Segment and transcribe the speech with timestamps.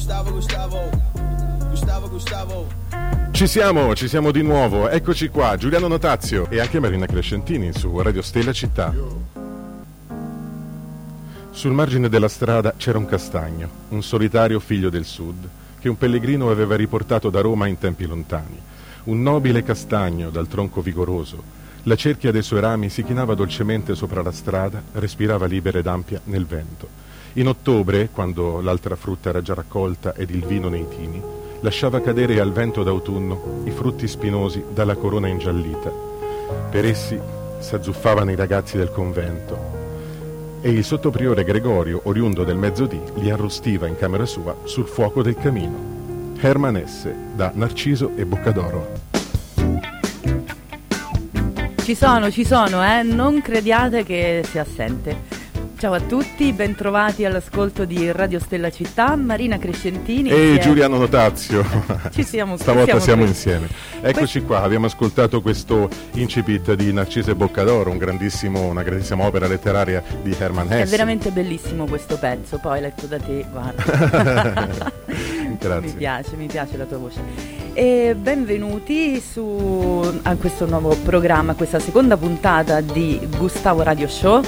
[0.00, 0.90] Gustavo, Gustavo,
[1.68, 2.66] Gustavo, Gustavo.
[3.32, 8.00] Ci siamo, ci siamo di nuovo, eccoci qua, Giuliano Notazio e anche Marina Crescentini su
[8.00, 8.94] Radio Stella Città.
[11.50, 15.46] Sul margine della strada c'era un castagno, un solitario figlio del sud,
[15.78, 18.58] che un pellegrino aveva riportato da Roma in tempi lontani.
[19.04, 21.42] Un nobile castagno dal tronco vigoroso.
[21.82, 26.18] La cerchia dei suoi rami si chinava dolcemente sopra la strada, respirava libera ed ampia
[26.24, 27.09] nel vento.
[27.34, 31.22] In ottobre, quando l'altra frutta era già raccolta ed il vino nei tini,
[31.60, 35.92] lasciava cadere al vento d'autunno i frutti spinosi dalla corona ingiallita.
[36.70, 37.18] Per essi
[37.60, 39.78] s'azzuffavano i ragazzi del convento
[40.60, 45.36] e il sottopriore Gregorio, oriundo del Mezzodì, li arrostiva in camera sua sul fuoco del
[45.36, 46.34] camino.
[46.38, 47.08] Herman S.
[47.34, 49.08] da Narciso e Boccadoro.
[51.82, 53.02] Ci sono, ci sono, eh?
[53.02, 55.39] non crediate che sia assente.
[55.80, 61.64] Ciao a tutti, bentrovati all'ascolto di Radio Stella Città, Marina Crescentini e Giuliano Notazio.
[62.12, 63.66] Ci siamo Stavolta siamo, siamo insieme.
[64.02, 70.36] Eccoci qua, abbiamo ascoltato questo incipit di Narcise Boccadoro, un una grandissima opera letteraria di
[70.38, 70.82] Hermann Hesse.
[70.82, 74.92] È veramente bellissimo questo pezzo, poi letto da te, guarda.
[75.58, 75.80] Grazie.
[75.80, 77.20] Mi piace, mi piace la tua voce.
[77.72, 84.42] E benvenuti su, a questo nuovo programma, questa seconda puntata di Gustavo Radio Show.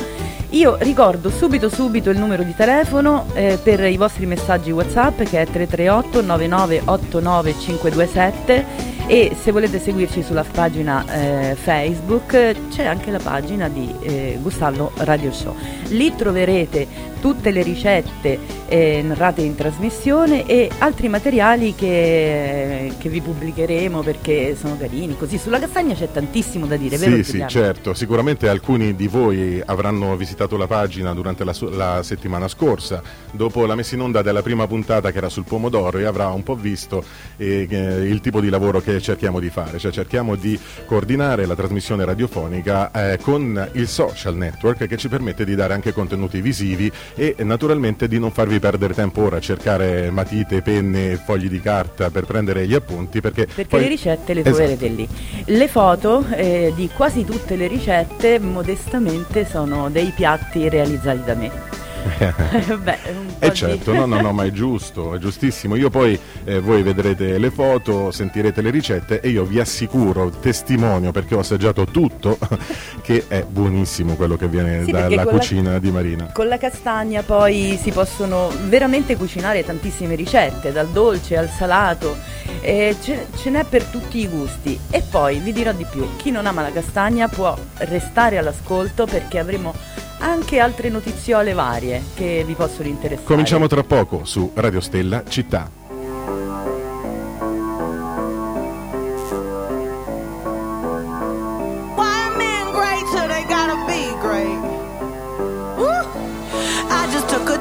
[0.53, 5.41] Io ricordo subito subito il numero di telefono eh, per i vostri messaggi WhatsApp che
[5.41, 13.19] è 338 9989 527 e se volete seguirci sulla pagina eh, Facebook c'è anche la
[13.19, 15.55] pagina di eh, Gustavo Radio Show.
[15.89, 18.37] Lì troverete tutte le ricette
[18.67, 25.17] eh, narrate in trasmissione e altri materiali che, che, vi pubblicheremo perché sono carini.
[25.17, 27.23] Così sulla castagna c'è tantissimo da dire, sì, vero?
[27.23, 27.95] Sì, certo.
[27.95, 33.01] Sicuramente alcuni di voi avranno visitato la pagina durante la, la, settimana scorsa,
[33.31, 36.43] dopo la messa in onda della prima puntata che era sul pomodoro e avrà un
[36.43, 37.05] po' visto
[37.37, 42.05] eh, il tipo di lavoro che cerchiamo di fare, cioè cerchiamo di coordinare la trasmissione
[42.05, 47.37] radiofonica eh, con il social network che ci permette di dare anche contenuti visivi e
[47.39, 52.25] naturalmente di non farvi perdere tempo ora a cercare matite, penne, fogli di carta per
[52.25, 53.81] prendere gli appunti perché, perché poi...
[53.81, 55.01] le ricette le troverete esatto.
[55.01, 55.09] lì.
[55.57, 61.82] Le foto eh, di quasi tutte le ricette modestamente sono dei piatti realizzati da me.
[62.83, 62.99] Beh,
[63.39, 65.77] eh certo, no, no, no, ma è giusto, è giustissimo.
[65.77, 71.13] Io poi eh, voi vedrete le foto, sentirete le ricette e io vi assicuro, testimonio
[71.13, 72.39] perché ho assaggiato tutto,
[73.03, 76.31] che è buonissimo quello che viene sì, dalla cucina la, di Marina.
[76.33, 82.17] Con la castagna poi si possono veramente cucinare tantissime ricette, dal dolce al salato,
[82.61, 84.79] eh, ce, ce n'è per tutti i gusti.
[84.91, 89.39] E poi vi dirò di più, chi non ama la castagna può restare all'ascolto perché
[89.39, 89.75] avremo
[90.23, 93.27] anche altre notiziole varie che vi possono interessare.
[93.27, 95.81] Cominciamo tra poco su Radio Stella Città.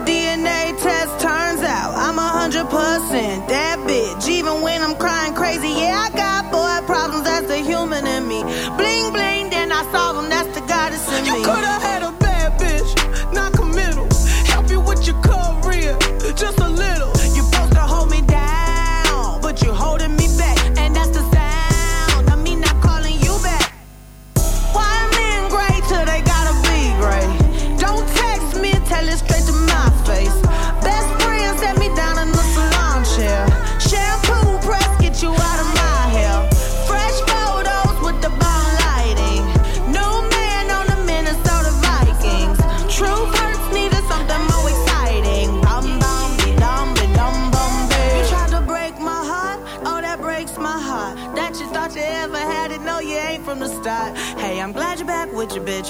[0.05, 4.27] DNA test turns out I'm a hundred percent that bitch.
[4.27, 6.20] Even when I'm crying crazy, yeah, I got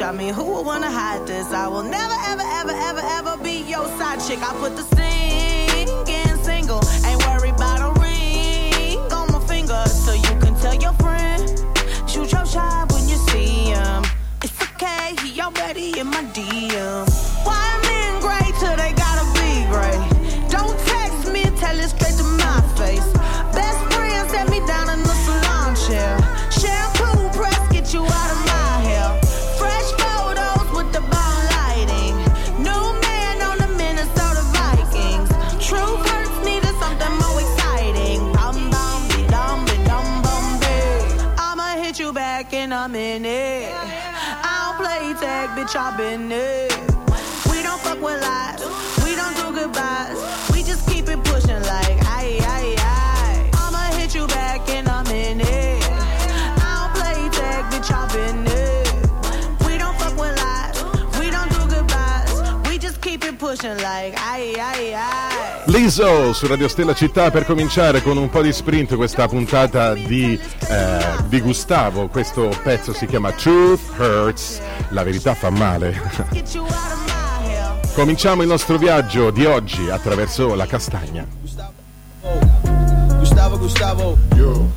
[0.02, 1.52] I mean, who would wanna hide this?
[1.52, 4.40] I will never, ever, ever, ever, ever be your side chick.
[4.42, 5.51] I put the singing
[42.82, 43.62] I'm in it.
[43.62, 44.42] Yeah, yeah.
[44.44, 46.74] I don't play tag, bitch, I've been it.
[47.52, 48.60] We don't fuck with lies,
[49.06, 50.18] we don't do goodbyes.
[50.52, 53.52] We just keep it pushing like, aye, aye, aye.
[53.54, 55.84] I'ma hit you back and I'm in it.
[56.58, 59.68] I don't play tag, bitch, I've been it.
[59.68, 60.82] We don't fuck with lies,
[61.20, 62.68] we don't do goodbyes.
[62.68, 65.31] We just keep it pushing like, aye, aye, aye.
[65.72, 70.38] Liso su Radio Stella Città per cominciare con un po' di sprint questa puntata di,
[70.68, 72.10] eh, di Gustavo.
[72.10, 74.60] Questo pezzo si chiama Truth Hurts,
[74.90, 75.98] la verità fa male.
[77.96, 81.26] Cominciamo il nostro viaggio di oggi attraverso la castagna.
[83.20, 84.18] Gustavo, Gustavo.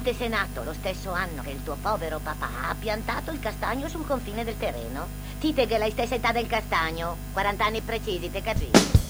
[0.04, 3.88] Te sei nato lo stesso anno che il tuo povero papà ha piantato il castagno
[3.88, 5.08] sul confine del terreno.
[5.40, 9.03] Tite che la stessa età del castagno, 40 anni precisi, te capisci?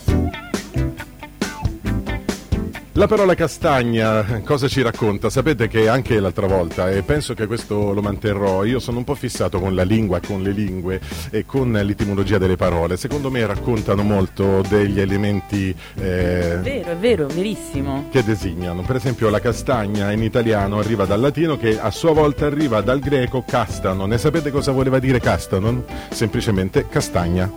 [2.96, 5.28] La parola castagna cosa ci racconta?
[5.28, 9.16] Sapete che anche l'altra volta, e penso che questo lo manterrò, io sono un po'
[9.16, 11.00] fissato con la lingua, con le lingue
[11.30, 12.96] e con l'etimologia delle parole.
[12.96, 18.06] Secondo me raccontano molto degli elementi eh, Vero, è vero, verissimo.
[18.12, 18.82] che designano.
[18.82, 23.00] Per esempio la castagna in italiano arriva dal latino che a sua volta arriva dal
[23.00, 24.06] greco castano.
[24.06, 25.82] Ne sapete cosa voleva dire castanon?
[26.10, 27.50] Semplicemente castagna.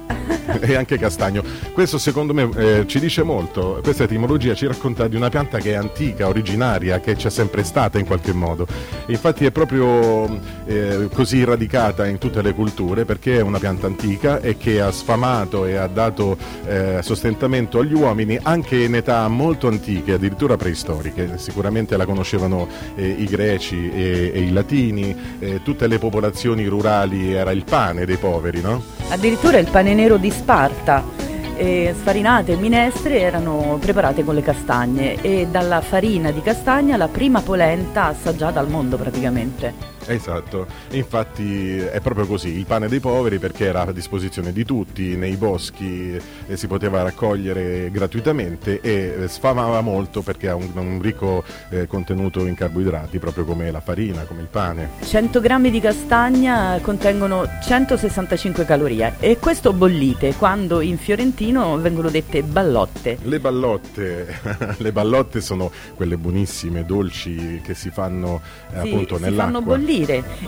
[0.61, 1.43] e anche castagno.
[1.73, 3.79] Questo secondo me eh, ci dice molto.
[3.83, 7.97] Questa etimologia ci racconta di una pianta che è antica, originaria, che c'è sempre stata
[7.99, 8.67] in qualche modo.
[9.07, 10.25] Infatti è proprio
[10.65, 14.91] eh, così radicata in tutte le culture perché è una pianta antica e che ha
[14.91, 21.37] sfamato e ha dato eh, sostentamento agli uomini anche in età molto antiche, addirittura preistoriche.
[21.37, 27.33] Sicuramente la conoscevano eh, i greci e, e i latini, eh, tutte le popolazioni rurali
[27.33, 28.81] era il pane dei poveri, no?
[29.09, 31.36] Addirittura il pane nero di Sparta.
[31.57, 37.07] Eh, sfarinate e minestre erano preparate con le castagne e dalla farina di castagna la
[37.07, 39.96] prima polenta assaggiata al mondo praticamente.
[40.07, 45.15] Esatto, infatti è proprio così, il pane dei poveri perché era a disposizione di tutti,
[45.15, 46.17] nei boschi
[46.47, 51.87] eh, si poteva raccogliere gratuitamente e eh, sfamava molto perché ha un, un ricco eh,
[51.87, 54.89] contenuto in carboidrati, proprio come la farina, come il pane.
[55.03, 62.43] 100 grammi di castagna contengono 165 calorie e questo bollite quando in fiorentino vengono dette
[62.43, 63.17] ballotte.
[63.23, 64.39] Le ballotte,
[64.77, 69.43] le ballotte sono quelle buonissime, dolci che si fanno eh, Sì, appunto si nell'acqua.
[69.43, 69.95] fanno bollire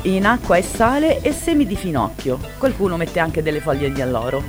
[0.04, 2.40] in acqua e sale e semi di finocchio.
[2.58, 4.44] Qualcuno mette anche delle foglie di alloro.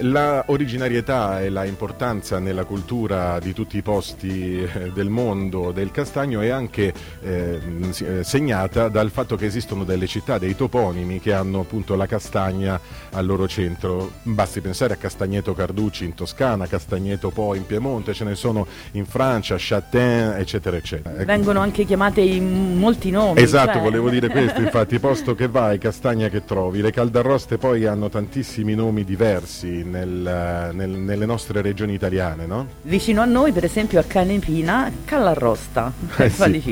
[0.00, 5.92] La originarietà e la importanza nella cultura di tutti i posti eh, del mondo del
[5.92, 6.92] castagno è anche
[7.22, 7.60] eh,
[7.90, 12.06] si- eh, segnata dal fatto che esistono delle città, dei toponimi che hanno appunto la
[12.06, 12.78] castagna
[13.12, 14.10] al loro centro.
[14.22, 19.06] Basti pensare a Castagneto Carducci in Toscana, Castagneto Po in Piemonte, ce ne sono in
[19.06, 21.14] Francia, Châtain, eccetera, eccetera.
[21.14, 21.24] Ecco.
[21.24, 23.40] Vengono anche chiamate in molti nomi.
[23.40, 26.80] Esatto, cioè- volevo dire questo, infatti, posto che vai, castagna che trovi.
[26.80, 32.66] Le caldarroste poi hanno tantissimi nomi diversi nel- nel- nelle nostre regioni italiane, no?
[32.82, 35.92] Vicino a noi, per esempio, a Canepina, Callarrosta.
[36.16, 36.28] Eh È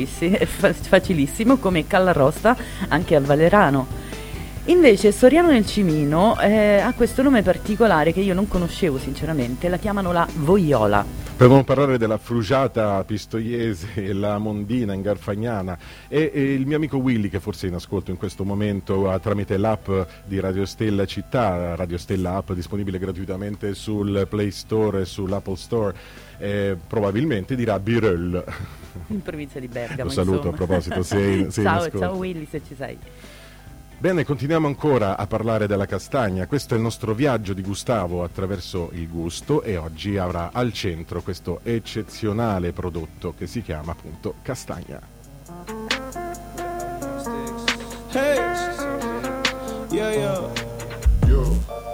[0.06, 0.30] sì.
[0.32, 2.56] è fa- facilissimo come Callarrosta
[2.88, 3.86] anche a Valerano.
[4.66, 9.76] Invece Soriano nel Cimino eh, ha questo nome particolare che io non conoscevo sinceramente, la
[9.76, 10.26] chiamano la
[11.32, 11.36] Voiola.
[11.36, 15.76] Potevamo parlare della frugiata pistoiese e la mondina in Garfagnana
[16.08, 19.56] e, e il mio amico Willy che forse è in ascolto in questo momento tramite
[19.56, 19.88] l'app
[20.24, 25.96] di Radio Stella Città, Radio Stella app disponibile gratuitamente sul Play Store e sull'Apple Store,
[26.38, 28.44] eh, probabilmente dirà Birel.
[29.08, 30.04] in provincia di Bergamo.
[30.04, 30.54] Lo saluto insomma.
[30.54, 32.98] a proposito, se è in- se è in ciao, ciao Willy se ci sei.
[34.02, 36.48] Bene, continuiamo ancora a parlare della castagna.
[36.48, 41.22] Questo è il nostro viaggio di Gustavo attraverso il gusto e oggi avrà al centro
[41.22, 45.00] questo eccezionale prodotto che si chiama appunto castagna.
[48.10, 48.38] Hey.
[49.92, 51.91] Yeah, yeah.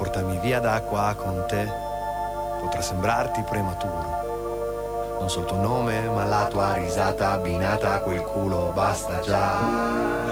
[0.00, 1.70] Portami via da qua con te,
[2.58, 5.18] potrà sembrarti prematuro.
[5.20, 9.58] Non so il tuo nome, ma la tua risata abbinata a quel culo basta già.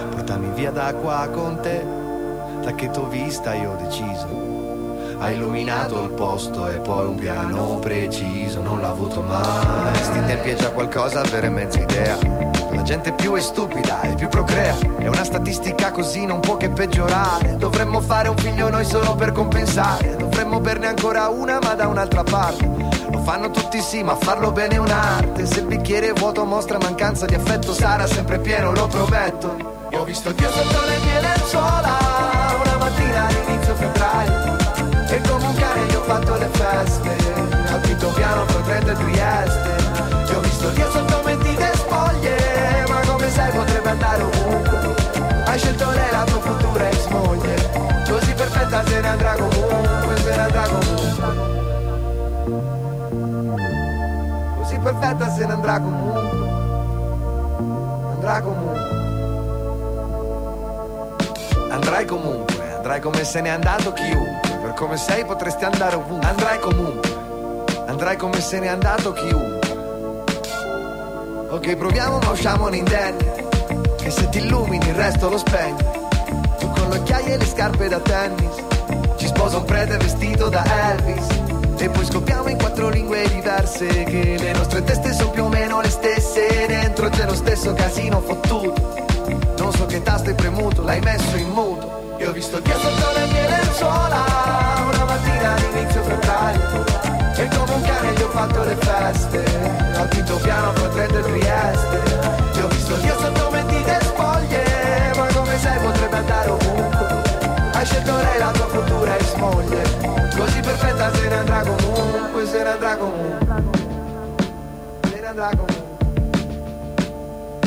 [0.08, 1.84] Portami via da qua con te,
[2.62, 4.26] da che t'ho vista io ho deciso.
[5.18, 9.90] Hai illuminato il posto e poi un piano preciso, non l'ho avuto mai.
[9.90, 12.16] Questi tempi è già qualcosa avere mezza idea.
[12.70, 14.74] La gente più è stupida e più procrea.
[15.28, 17.56] Statistica così non può che peggiorare.
[17.58, 20.16] Dovremmo fare un figlio noi solo per compensare.
[20.16, 22.66] Dovremmo berne ancora una ma da un'altra parte.
[23.10, 25.44] Lo fanno tutti sì, ma farlo bene è un'arte.
[25.44, 29.88] Se il bicchiere è vuoto mostra mancanza di affetto, sarà sempre pieno, lo prometto.
[29.90, 31.98] Io ho visto Dio sotto le mie lenzuola
[32.64, 34.56] una mattina all'inizio febbraio.
[35.10, 37.16] E come un cane gli ho fatto le feste
[37.70, 39.76] Al quinto piano con 30 Trieste
[40.26, 45.07] Ti ho visto Dio sotto mentite spoglie Ma come sai potrebbe andare ovunque
[45.48, 47.54] Hai scelto lei la tua futura ex moglie
[48.06, 51.06] Così perfetta se ne andrà comunque Se ne andrà comunque
[54.58, 56.48] Così perfetta se ne andrà comunque
[58.28, 58.96] andrà comunque.
[61.70, 64.58] Andrai comunque, andrai come se n'è andato chiunque.
[64.60, 66.28] Per come sei potresti andare ovunque.
[66.28, 67.10] Andrai comunque,
[67.86, 69.76] andrai come se n'è andato chiunque.
[71.50, 73.37] Ok, proviamo ma usciamo indenni.
[74.08, 75.84] Che se ti illumini il resto lo spegni.
[76.58, 78.54] Tu con le occhiaie e le scarpe da tennis.
[79.18, 81.26] Ci sposa un prete vestito da Elvis.
[81.76, 83.86] E poi scoppiamo in quattro lingue diverse.
[83.86, 86.64] Che le nostre teste sono più o meno le stesse.
[86.66, 89.04] Dentro c'è lo stesso casino fottuto.
[89.58, 92.14] Non so che tasto hai premuto, l'hai messo in muto.
[92.16, 94.24] Io ho visto Dio sotto le mie lenzuola.
[94.90, 96.84] Una mattina all'inizio febbraio.
[97.36, 99.44] E come un cane gli ho fatto le feste.
[99.98, 102.38] Al quinto piano potrete Trieste.
[102.88, 105.12] Io ho visto Dio sotto mentite spoglie.
[105.14, 107.06] Ma come sai potrebbe andare ovunque.
[107.72, 109.82] Hai scelto lei la tua futura ex moglie.
[110.34, 113.62] Così perfetta se ne andrà comunque, se ne andrà comunque.
[115.02, 115.96] Se ne andrà comunque.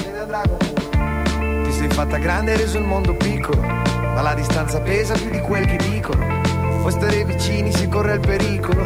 [0.01, 1.63] Se ne andrà comunque.
[1.65, 3.61] Ti sei fatta grande e reso il mondo piccolo.
[3.61, 6.41] Ma la distanza pesa più di quel che dicono.
[6.79, 8.83] Puoi stare vicini si corre il pericolo.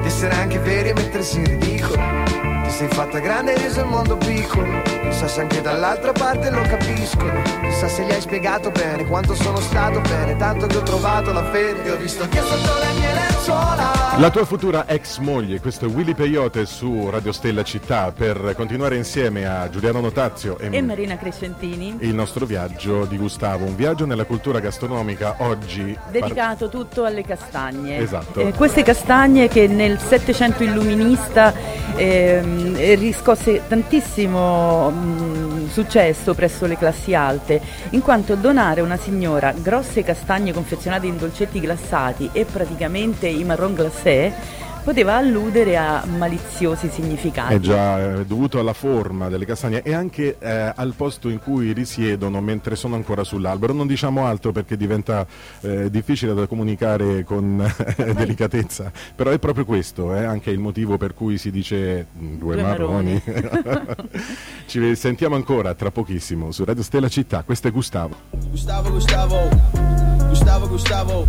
[0.00, 2.53] Di essere anche veri e mettersi in ridicolo.
[2.64, 4.82] Ti sei fatta grande e reso il mondo piccolo.
[5.04, 7.42] Chissà se anche dall'altra parte lo capiscono.
[7.62, 10.36] Chissà se gli hai spiegato bene quanto sono stato bene.
[10.36, 11.84] Tanto che ho trovato la fede.
[11.84, 13.92] E ho visto che sotto le mie lenzuola.
[14.16, 18.94] La tua futura ex moglie, questo è Willy Peyote su Radio Stella Città per continuare
[18.96, 24.06] insieme a Giuliano Notazio e, E Marina Crescentini, il nostro viaggio di Gustavo, un viaggio
[24.06, 27.98] nella cultura gastronomica oggi par- dedicato tutto alle castagne.
[27.98, 28.38] Esatto.
[28.38, 31.52] Eh, queste castagne che nel Settecento illuminista
[31.96, 38.96] ehm, eh, riscosse tantissimo mm, successo presso le classi alte, in quanto donare a una
[38.96, 46.04] signora grosse castagne confezionate in dolcetti glassati e praticamente i marron glacé poteva alludere a
[46.04, 47.54] maliziosi significati.
[47.54, 51.72] è già eh, dovuto alla forma delle castagne e anche eh, al posto in cui
[51.72, 53.72] risiedono mentre sono ancora sull'albero.
[53.72, 55.26] Non diciamo altro perché diventa
[55.62, 60.98] eh, difficile da comunicare con eh, delicatezza, però è proprio questo, eh, anche il motivo
[60.98, 63.22] per cui si dice mm, due, Due marroni.
[64.66, 68.14] Ci sentiamo ancora tra pochissimo su Radio Stella Città, questo è Gustavo.
[68.50, 71.26] Gustavo, Gustavo, Gustavo, Gustavo.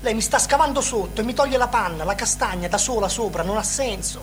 [0.00, 3.42] Lei mi sta scavando sotto e mi toglie la panna, la castagna da sola sopra,
[3.42, 4.20] non ha senso.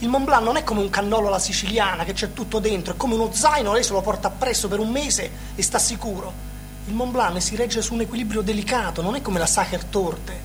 [0.00, 2.96] Il Mont Blanc non è come un cannolo alla siciliana che c'è tutto dentro, è
[2.96, 6.32] come uno zaino, lei se lo porta appresso per un mese e sta sicuro.
[6.86, 10.40] Il Mont Blanc si regge su un equilibrio delicato, non è come la Sacher Torte.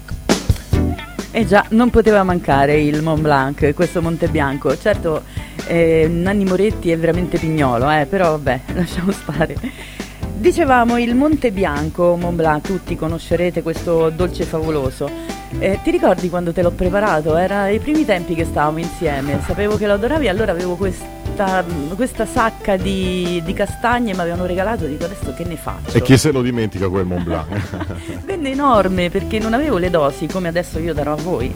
[1.32, 4.78] Eh già, non poteva mancare il Mont Blanc, questo Monte Bianco.
[4.78, 5.24] Certo,
[5.66, 10.06] eh, Nanni Moretti è veramente pignolo, eh, però vabbè, lasciamo stare.
[10.40, 15.10] Dicevamo il Monte Bianco, Mont Blanc, tutti conoscerete questo dolce favoloso.
[15.58, 17.36] Eh, ti ricordi quando te l'ho preparato?
[17.36, 21.66] Era ai primi tempi che stavamo insieme, sapevo che lo adoravi, allora avevo questa,
[21.96, 25.98] questa sacca di, di castagne, mi avevano regalato, dico adesso che ne faccio?
[25.98, 28.22] E chi se lo dimentica quel Mont Blanc?
[28.24, 31.52] Venne enorme perché non avevo le dosi come adesso io darò a voi.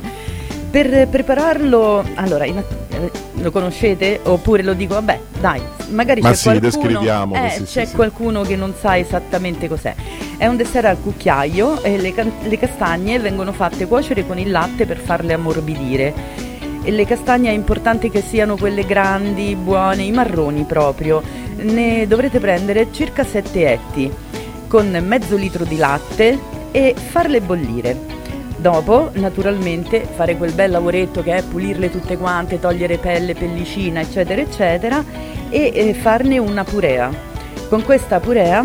[0.72, 2.63] Per prepararlo, allora, eh,
[3.34, 4.22] lo conoscete?
[4.24, 7.94] Oppure lo dico, vabbè, dai, magari Ma c'è sì, qualcuno, eh, sì, c'è sì.
[7.94, 9.94] qualcuno che non sa esattamente cos'è.
[10.38, 14.86] È un dessert al cucchiaio e le, le castagne vengono fatte cuocere con il latte
[14.86, 16.13] per farle ammorbidire.
[16.84, 21.22] E le castagne è importante che siano quelle grandi, buone, i marroni proprio.
[21.58, 24.12] Ne dovrete prendere circa 7 etti
[24.68, 26.40] con mezzo litro di latte
[26.72, 28.21] e farle bollire.
[28.62, 34.39] Dopo, naturalmente, fare quel bel lavoretto che è pulirle tutte quante, togliere pelle, pellicina, eccetera,
[34.39, 35.03] eccetera,
[35.50, 37.10] e eh, farne una purea.
[37.68, 38.63] Con questa purea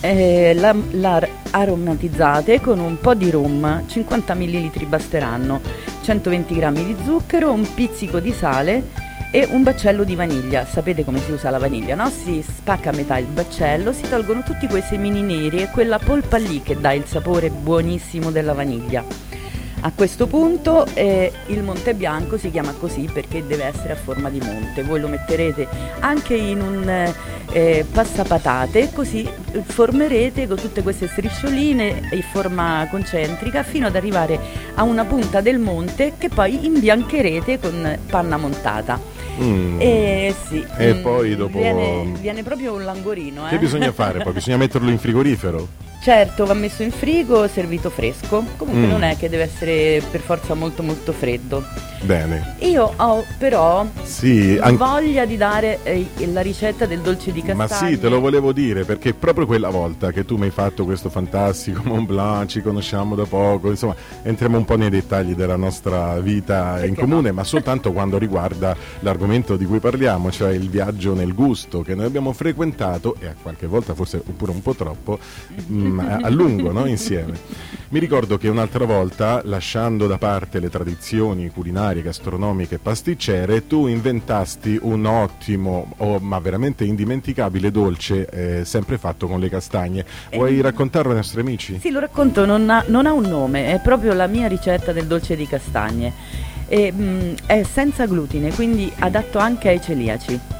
[0.00, 5.60] eh, la, la aromatizzate con un po' di rum, 50 ml basteranno,
[6.02, 8.82] 120 g di zucchero, un pizzico di sale
[9.30, 10.64] e un baccello di vaniglia.
[10.64, 12.10] Sapete come si usa la vaniglia, no?
[12.10, 16.38] Si spacca a metà il baccello, si tolgono tutti quei semini neri e quella polpa
[16.38, 19.28] lì che dà il sapore buonissimo della vaniglia.
[19.80, 24.28] A questo punto eh, il Monte Bianco si chiama così perché deve essere a forma
[24.28, 24.82] di monte.
[24.82, 25.68] Voi lo metterete
[26.00, 27.14] anche in un eh,
[27.52, 29.28] eh, passapatate, così
[29.62, 34.38] formerete con tutte queste striscioline in forma concentrica fino ad arrivare
[34.74, 39.17] a una punta del monte che poi imbiancherete con panna montata.
[39.40, 39.80] Mm.
[39.80, 43.46] E sì, E poi dopo- Viene, viene proprio un langorino.
[43.46, 43.50] Eh?
[43.50, 44.32] Che bisogna fare poi?
[44.32, 45.66] Bisogna metterlo in frigorifero?
[46.00, 48.44] Certo, va messo in frigo, servito fresco.
[48.56, 48.90] Comunque Mm.
[48.90, 51.62] non è che deve essere per forza molto molto freddo.
[52.02, 52.54] Bene.
[52.60, 57.66] Io ho però Sì, an- voglia di dare eh, la ricetta del dolce di ma
[57.66, 57.94] castagne.
[57.94, 61.10] sì, te lo volevo dire perché proprio quella volta che tu mi hai fatto questo
[61.10, 66.20] fantastico Mont Blanc, ci conosciamo da poco, insomma, entriamo un po' nei dettagli della nostra
[66.20, 67.34] vita in Perché comune, no?
[67.34, 72.04] ma soltanto quando riguarda l'argomento di cui parliamo, cioè il viaggio nel gusto che noi
[72.06, 75.18] abbiamo frequentato e a qualche volta forse pure un po' troppo
[75.70, 76.86] mm, a a lungo no?
[76.86, 77.66] insieme.
[77.90, 83.86] Mi ricordo che un'altra volta, lasciando da parte le tradizioni culinarie, gastronomiche e pasticcere, tu
[83.86, 90.04] inventasti un ottimo, oh, ma veramente indimenticabile dolce, eh, sempre fatto con le castagne.
[90.34, 91.78] Vuoi raccontarlo ai nostri amici?
[91.80, 95.06] Sì, lo racconto, non ha, non ha un nome, è proprio la mia ricetta del
[95.06, 96.12] dolce di castagne.
[96.66, 100.57] E, mm, è senza glutine, quindi adatto anche ai celiaci.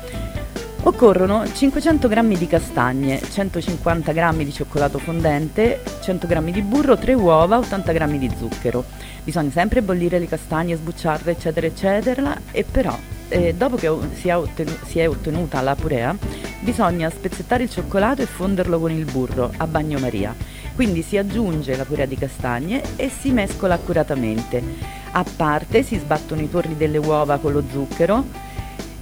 [0.88, 7.12] Occorrono 500 g di castagne, 150 g di cioccolato fondente, 100 g di burro, 3
[7.12, 8.84] uova, 80 g di zucchero.
[9.22, 14.36] Bisogna sempre bollire le castagne, sbucciarle, eccetera, eccetera, e però eh, dopo che si è,
[14.36, 16.16] ottenu- si è ottenuta la purea,
[16.60, 20.34] bisogna spezzettare il cioccolato e fonderlo con il burro a bagnomaria.
[20.74, 24.62] Quindi si aggiunge la purea di castagne e si mescola accuratamente.
[25.10, 28.46] A parte si sbattono i torri delle uova con lo zucchero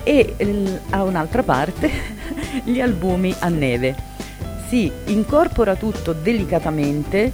[0.07, 0.37] e
[0.91, 1.91] a un'altra parte
[2.63, 3.97] gli albumi a neve.
[4.69, 7.33] Si incorpora tutto delicatamente,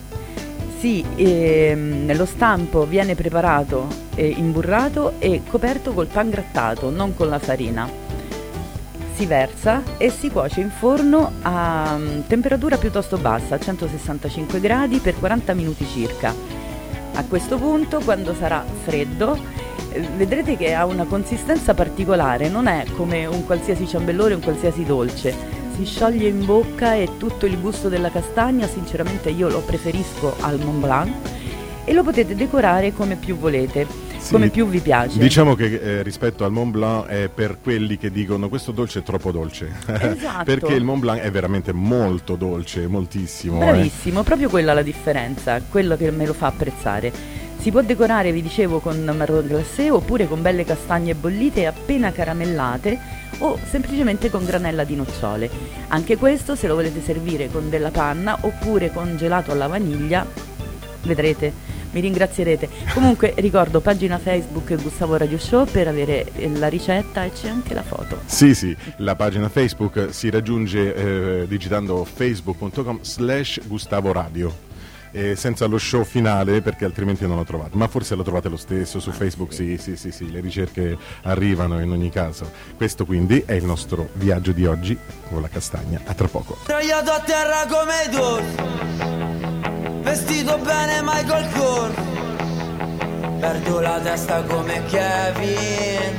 [0.79, 7.29] si, ehm, lo stampo viene preparato, eh, imburrato e coperto col pan grattato, non con
[7.29, 7.87] la farina.
[9.15, 15.19] Si versa e si cuoce in forno a mm, temperatura piuttosto bassa, 165 gradi per
[15.19, 16.35] 40 minuti circa.
[17.15, 19.39] A questo punto, quando sarà freddo,
[20.17, 24.85] vedrete che ha una consistenza particolare, non è come un qualsiasi ciambellone o un qualsiasi
[24.85, 25.35] dolce.
[25.77, 30.59] Si scioglie in bocca e tutto il gusto della castagna, sinceramente io lo preferisco al
[30.59, 31.13] Mont Blanc
[31.85, 33.87] e lo potete decorare come più volete,
[34.19, 35.19] Sì, come più vi piace.
[35.19, 39.03] Diciamo che eh, rispetto al Mont Blanc è per quelli che dicono questo dolce è
[39.03, 39.73] troppo dolce.
[39.87, 40.45] Esatto.
[40.45, 43.61] Perché il Mont Blanc è veramente molto dolce, moltissimo.
[43.63, 43.65] eh.
[43.65, 47.41] Bravissimo, proprio quella la differenza, quello che me lo fa apprezzare.
[47.63, 52.99] Si può decorare, vi dicevo, con marron glacé oppure con belle castagne bollite appena caramellate
[53.39, 55.49] o semplicemente con granella di nocciole.
[55.87, 60.27] Anche questo se lo volete servire con della panna oppure con gelato alla vaniglia,
[61.05, 61.53] vedrete,
[61.93, 62.69] mi ringrazierete.
[62.95, 67.75] Comunque ricordo pagina Facebook Gustavo Radio Show per avere eh, la ricetta e c'è anche
[67.75, 68.23] la foto.
[68.25, 70.95] Sì, sì, la pagina Facebook si raggiunge
[71.43, 74.72] eh, digitando facebook.com slash Gustavo Radio.
[75.13, 78.57] Eh, senza lo show finale perché altrimenti non lo trovate, ma forse lo trovate lo
[78.57, 82.51] stesso su Facebook, sì, sì, sì, sì, le ricerche arrivano in ogni caso.
[82.77, 84.99] Questo quindi è il nostro viaggio di oggi
[85.29, 86.01] con la castagna.
[86.05, 86.59] A tra poco.
[86.65, 88.43] Sdraiato a terra come Dor
[90.03, 91.95] Vestito bene Michael Kors
[93.39, 96.17] Perdo la testa come Kevin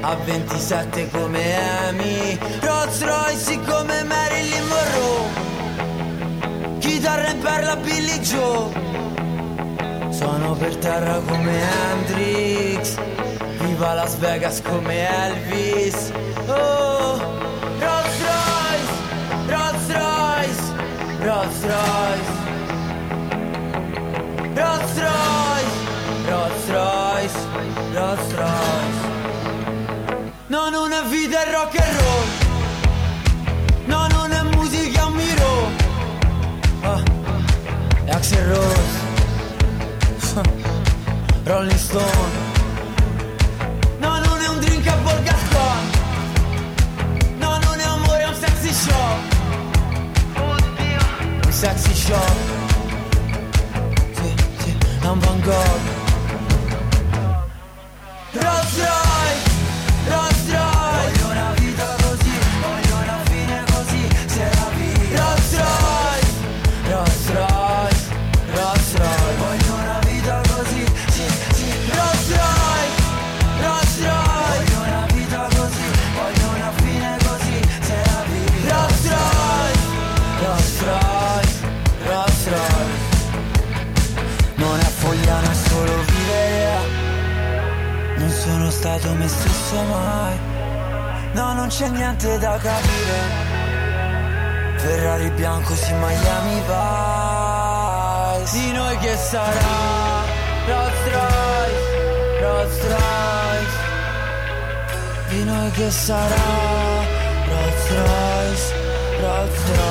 [0.00, 1.56] A 27 come
[1.88, 5.67] Amy Rolls Royce come Marilyn Monroe
[6.78, 8.70] Chitarra in perla Billy Joe.
[10.10, 12.96] Sono per terra come Hendrix.
[13.58, 16.12] Viva Las Vegas come Elvis.
[16.46, 17.18] Oh
[17.78, 18.92] Rolls Royce
[19.46, 20.62] Rolls Royce
[21.20, 22.46] Rolls Royce.
[24.54, 25.74] Rolls Royce
[26.28, 27.38] Rolls Royce
[27.92, 29.06] Rolls Royce.
[30.46, 32.17] No, non è vita rock and roll
[38.10, 39.06] Axel Rose.
[41.44, 42.56] Rolling Stone.
[43.98, 45.90] No, non è un drink a Borgascon
[47.38, 49.18] No, non è amore, è un sexy show.
[51.44, 52.26] Un sexy show.
[54.12, 56.06] Sì, sì, è un Van Gogh.
[58.32, 59.07] Rolls Royce,
[99.30, 100.24] sarà
[100.68, 101.86] Rolls Royce
[102.40, 103.76] Rolls Royce.
[105.28, 106.46] Di noi che sarà
[107.50, 108.74] Rolls Royce
[109.20, 109.87] Rolls Royce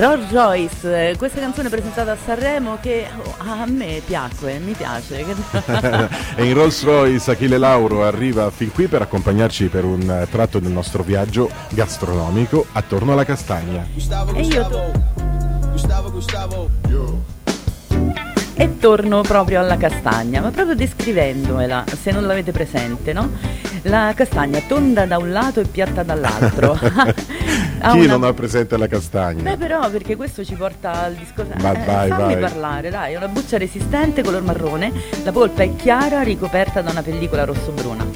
[0.00, 5.26] Rolls Royce, eh, questa canzone presentata a Sanremo che oh, a me piacque, mi piace.
[6.36, 10.58] e in Rolls Royce Achille Lauro arriva fin qui per accompagnarci per un eh, tratto
[10.58, 13.86] del nostro viaggio gastronomico attorno alla castagna.
[13.92, 14.92] Gustavo, E io Gustavo.
[15.70, 16.70] Gustavo, Gustavo.
[18.54, 23.30] E torno proprio alla castagna, ma proprio descrivendomela, se non l'avete presente, no?
[23.82, 26.78] La castagna tonda da un lato e piatta dall'altro.
[27.82, 29.42] Ha Chi una- non ha presente la castagna?
[29.42, 31.52] Beh però perché questo ci porta al discorso.
[31.60, 32.38] Ma vai, fammi vai.
[32.38, 34.92] parlare dai è una buccia resistente color marrone.
[35.24, 38.06] La polpa è chiara ricoperta da una pellicola rosso-bruna.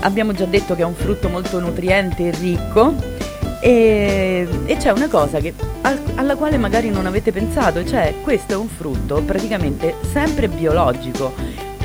[0.00, 3.20] Abbiamo già detto che è un frutto molto nutriente e ricco.
[3.60, 8.54] E, e c'è una cosa che- al- alla quale magari non avete pensato cioè questo
[8.54, 11.32] è un frutto praticamente sempre biologico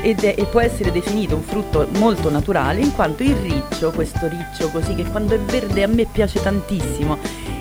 [0.02, 4.28] ed è- e può essere definito un frutto molto naturale in quanto il riccio, questo
[4.28, 7.18] riccio così che quando è verde a me piace tantissimo,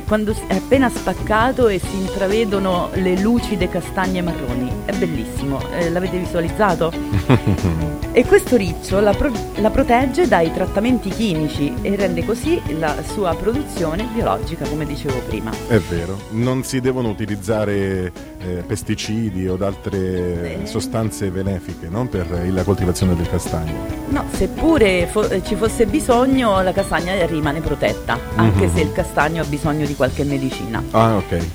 [0.07, 6.17] quando è appena spaccato e si intravedono le lucide castagne marroni, è bellissimo, Eh, l'avete
[6.17, 6.91] visualizzato?
[8.17, 13.35] E questo riccio la, pro- la protegge dai trattamenti chimici e rende così la sua
[13.35, 15.51] produzione biologica, come dicevo prima.
[15.67, 20.65] È vero, non si devono utilizzare eh, pesticidi o altre Eh.
[20.65, 22.07] sostanze benefiche no?
[22.07, 23.73] per la coltivazione del castagno.
[24.09, 28.73] No, seppure fo- ci fosse bisogno, la castagna rimane protetta, anche Mhm.
[28.73, 30.81] se il castagno ha bisogno di qualche medicina.
[30.91, 31.45] Ah, ok.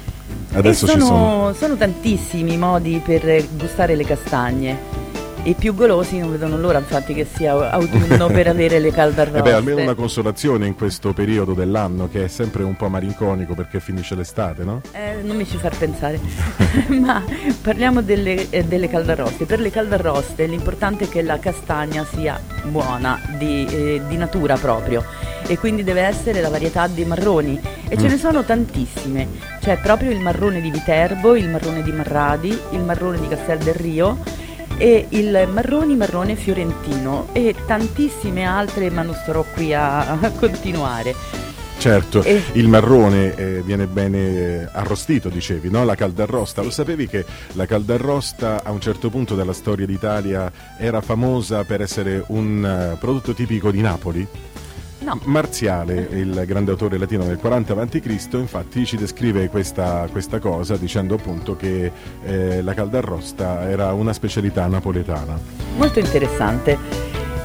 [0.54, 1.54] Adesso e ci sono, sono.
[1.54, 5.01] sono tantissimi modi per gustare le castagne.
[5.44, 9.38] I più golosi non vedono l'ora, infatti, che sia autunno per avere le caldarroste.
[9.40, 13.54] Eh beh, almeno una consolazione in questo periodo dell'anno che è sempre un po' malinconico
[13.54, 14.82] perché finisce l'estate, no?
[14.92, 16.20] Eh, non mi ci far pensare,
[16.90, 17.24] ma
[17.60, 19.44] parliamo delle, eh, delle caldarroste.
[19.44, 25.02] Per le caldarroste l'importante è che la castagna sia buona, di, eh, di natura proprio,
[25.48, 27.60] e quindi deve essere la varietà dei marroni.
[27.88, 28.10] E ce Mm.
[28.10, 29.28] ne sono tantissime,
[29.60, 33.74] c'è proprio il marrone di Viterbo, il marrone di Marradi, il marrone di Castel del
[33.74, 34.18] Rio
[34.82, 41.14] e il marroni marrone fiorentino e tantissime altre, ma non starò qui a, a continuare.
[41.78, 45.84] Certo, E- il marrone eh, viene bene eh, arrostito, dicevi, no?
[45.84, 46.62] La caldarrosta.
[46.62, 51.80] Lo sapevi che la caldarrosta a un certo punto della storia d'Italia era famosa per
[51.80, 54.26] essere un eh, prodotto tipico di Napoli?
[55.02, 55.18] No.
[55.24, 61.14] Marziale, il grande autore latino del 40 a.C., infatti ci descrive questa, questa cosa dicendo
[61.16, 61.90] appunto che
[62.24, 65.38] eh, la caldarrosta era una specialità napoletana.
[65.76, 66.78] Molto interessante.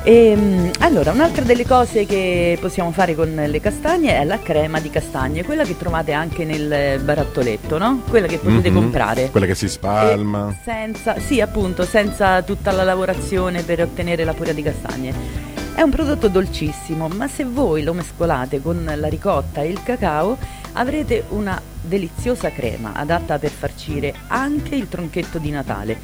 [0.04, 4.90] Ehm, allora, un'altra delle cose che possiamo fare con le castagne è la crema di
[4.90, 8.04] castagne, quella che trovate anche nel barattoletto, no?
[8.08, 8.76] Quella che potete Mhm.
[8.76, 9.30] comprare.
[9.32, 10.50] Quella che si spalma.
[10.52, 15.56] E senza, sì, appunto, senza tutta la lavorazione per ottenere la pura di castagne.
[15.78, 20.36] È un prodotto dolcissimo, ma se voi lo mescolate con la ricotta e il cacao
[20.74, 26.00] avrete una deliziosa crema adatta per farcire anche il tronchetto di Natale.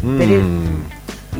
[0.00, 0.80] Per il- Mm.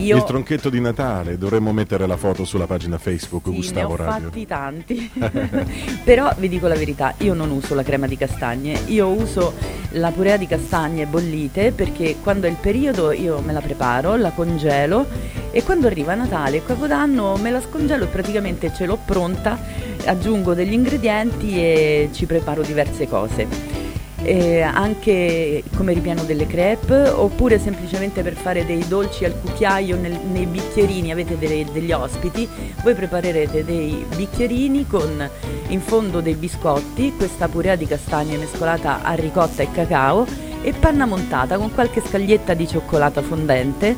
[0.00, 4.02] Io Il tronchetto di Natale, dovremmo mettere la foto sulla pagina Facebook Sì, Gustavo ne
[4.02, 4.28] ho Radio.
[4.28, 5.10] fatti tanti.
[6.02, 9.52] Però vi dico la verità, io non uso la crema di castagne, io uso
[9.94, 14.30] la purea di castagne bollite perché quando è il periodo io me la preparo, la
[14.30, 15.06] congelo
[15.50, 19.58] e quando arriva Natale e Capodanno me la scongelo e praticamente ce l'ho pronta,
[20.06, 23.79] aggiungo degli ingredienti e ci preparo diverse cose.
[24.22, 30.20] Eh, anche come ripieno delle crepe oppure semplicemente per fare dei dolci al cucchiaio nel-
[30.30, 32.46] nei bicchierini avete delle- degli ospiti
[32.83, 35.26] voi preparerete dei bicchierini con
[35.68, 40.26] in fondo dei biscotti questa purea di castagne mescolata a ricotta e cacao
[40.62, 43.96] e panna montata con qualche scaglietta di cioccolata fondente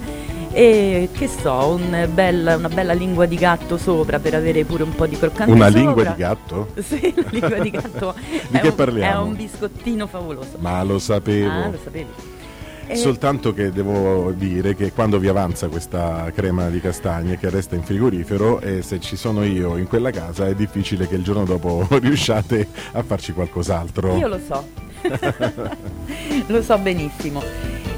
[0.53, 4.95] e che so un bel- una bella lingua di gatto sopra per avere pure un
[4.95, 5.81] po' di croccante Una sopra.
[5.81, 6.69] lingua di gatto?
[6.83, 8.15] sì, la lingua di gatto
[8.49, 9.21] Di è che un- parliamo?
[9.25, 11.49] è un biscottino favoloso Ma lo sapevo.
[11.51, 12.07] ah lo sapevi
[12.89, 17.75] Eh, Soltanto che devo dire che quando vi avanza questa crema di castagne che resta
[17.75, 21.45] in frigorifero e se ci sono io in quella casa è difficile che il giorno
[21.45, 24.17] dopo riusciate a farci qualcos'altro.
[24.19, 24.67] Io lo so,
[26.49, 27.43] lo so benissimo.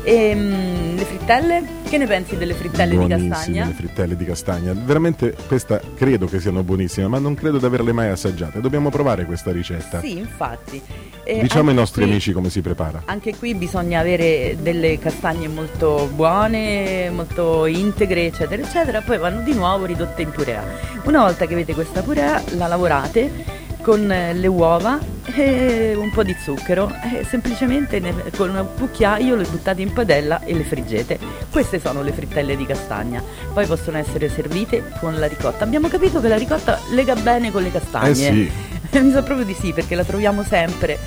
[0.04, 1.62] Ehm, le frittelle?
[1.88, 3.66] Che ne pensi delle frittelle di Buonissime castagna?
[3.66, 4.72] le frittelle di castagna.
[4.74, 8.60] Veramente questa credo che siano buonissime, ma non credo di averle mai assaggiate.
[8.60, 10.00] Dobbiamo provare questa ricetta.
[10.00, 10.80] Sì, infatti.
[11.24, 13.02] Eh, Diciamo ai nostri qui- amici come si prepara.
[13.06, 19.54] Anche qui bisogna avere delle castagne molto buone, molto integre, eccetera, eccetera, poi vanno di
[19.54, 20.62] nuovo ridotte in purea.
[21.04, 26.22] Una volta che avete questa purea, la lavorate con eh, le uova e un po'
[26.22, 28.00] di zucchero e semplicemente
[28.34, 31.18] con un cucchiaio le buttate in padella e le friggete.
[31.50, 33.22] Queste sono le frittelle di castagna.
[33.52, 35.64] Poi possono essere servite con la ricotta.
[35.64, 38.10] Abbiamo capito che la ricotta lega bene con le castagne.
[38.28, 38.50] Eh
[38.90, 38.98] sì.
[39.00, 40.98] Mi sa proprio di sì, perché la troviamo sempre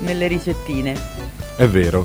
[0.00, 0.98] nelle ricettine.
[1.54, 2.02] È vero.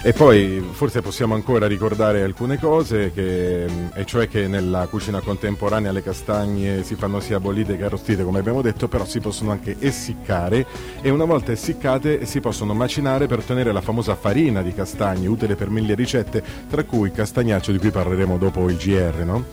[0.00, 5.90] E poi forse possiamo ancora ricordare alcune cose, che, e cioè che nella cucina contemporanea
[5.90, 9.76] le castagne si fanno sia bollite che arrostite, come abbiamo detto, però si possono anche
[9.80, 10.64] essiccare
[11.02, 15.56] e una volta essiccate si possono macinare per ottenere la famosa farina di castagne, utile
[15.56, 19.24] per mille ricette, tra cui castagnaccio di cui parleremo dopo il GR.
[19.24, 19.44] No?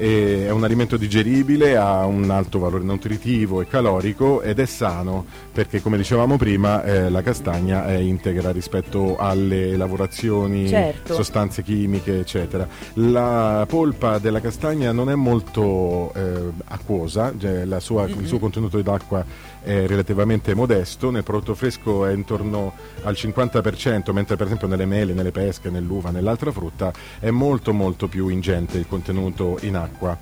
[0.00, 5.82] È un alimento digeribile, ha un alto valore nutritivo e calorico ed è sano perché
[5.82, 11.12] come dicevamo prima eh, la castagna è integra rispetto alle lavorazioni, Certo.
[11.12, 12.66] sostanze chimiche eccetera.
[12.94, 18.80] La polpa della castagna non è molto eh, acquosa, cioè la sua- il suo contenuto
[18.80, 19.22] d'acqua
[19.62, 25.12] è relativamente modesto, nel prodotto fresco è intorno al 50%, mentre per esempio nelle mele,
[25.12, 30.16] nelle pesche, nell'uva, nell'altra frutta è molto molto più ingente il contenuto in acqua.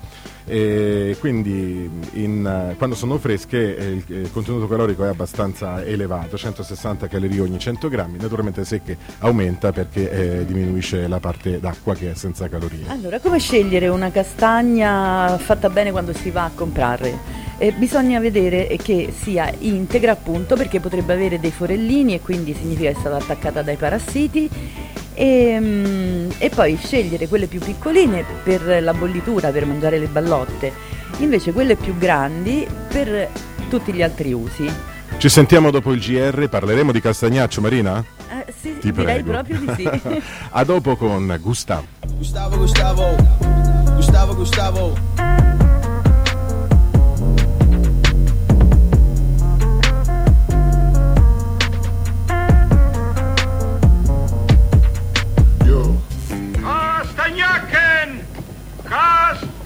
[0.49, 6.37] E quindi in, eh, quando sono fresche eh, il, il contenuto calorico è abbastanza elevato,
[6.37, 12.09] 160 calorie ogni 100 grammi, naturalmente secche aumenta perché eh, diminuisce la parte d'acqua che
[12.09, 12.85] è senza calorie.
[12.87, 17.37] Allora, come scegliere una castagna fatta bene quando si va a comprare?
[17.59, 22.89] Eh, bisogna vedere che sia integra appunto perché potrebbe avere dei forellini e quindi significa
[22.89, 24.49] che è stata attaccata dai parassiti
[25.19, 30.71] e, mm, e poi scegliere quelle più piccoline per la bollitura, per mangiare le ballotte,
[31.17, 33.27] invece quelle più grandi per
[33.69, 34.71] tutti gli altri usi.
[35.17, 38.01] Ci sentiamo dopo il GR, parleremo di castagnaccio Marina?
[38.29, 39.31] Eh, sì, Ti direi prego.
[39.31, 39.89] proprio di sì.
[40.51, 41.85] A dopo con Gustavo.
[42.15, 43.15] Gustavo, Gustavo,
[43.95, 45.68] Gustavo, Gustavo.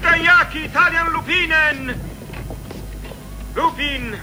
[0.04, 1.96] Kastagnaki Italian Lupinen!
[3.56, 4.18] Lupin!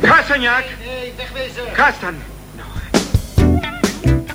[0.00, 0.64] Kastagnac!
[1.74, 2.14] Kastan!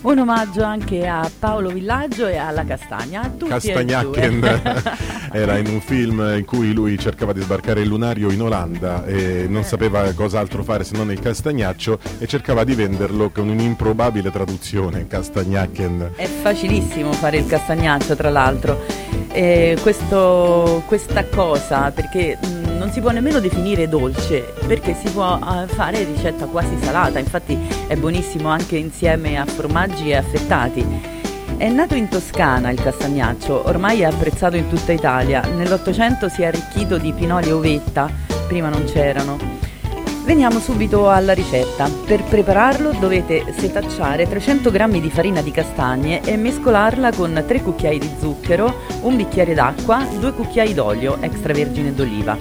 [0.02, 3.22] Un omaggio anche a Paolo Villaggio e alla Castagna.
[3.22, 4.84] a tutti e Castagnacken due.
[5.36, 9.48] era in un film in cui lui cercava di sbarcare il lunario in Olanda e
[9.50, 15.08] non sapeva cos'altro fare se non il castagnaccio e cercava di venderlo con un'improbabile traduzione,
[15.08, 16.12] Castagnacken.
[16.16, 18.80] È facilissimo fare il castagnaccio, tra l'altro.
[19.32, 25.40] Eh, questo- questa cosa, perché mh, non si può nemmeno definire dolce, perché si può
[25.40, 31.12] eh, fare ricetta quasi salata, infatti è buonissimo anche insieme a formaggi e affettati.
[31.58, 35.42] È nato in Toscana il castagnaccio, ormai è apprezzato in tutta Italia.
[35.56, 38.10] Nell'Ottocento si è arricchito di pinoli e ovetta,
[38.48, 39.38] prima non c'erano.
[40.26, 41.90] Veniamo subito alla ricetta.
[42.06, 48.00] Per prepararlo dovete setacciare 300 g di farina di castagne e mescolarla con 3 cucchiai
[48.00, 52.38] di zucchero, un bicchiere d'acqua, 2 cucchiai d'olio extravergine d'oliva.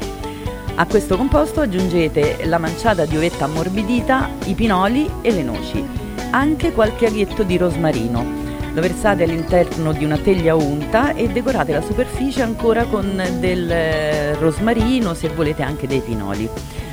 [0.74, 5.84] A questo composto aggiungete la manciata di ovetta ammorbidita, i pinoli e le noci,
[6.30, 8.41] anche qualche aghietto di rosmarino.
[8.74, 14.34] Lo versate all'interno di una teglia unta e decorate la superficie ancora con del eh,
[14.36, 16.48] rosmarino, se volete anche dei pinoli.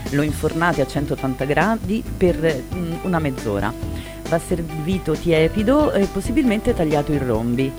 [0.09, 3.71] Lo infornate a 180 gradi per mm, una mezz'ora.
[4.27, 7.71] Va servito tiepido e possibilmente tagliato in rombi.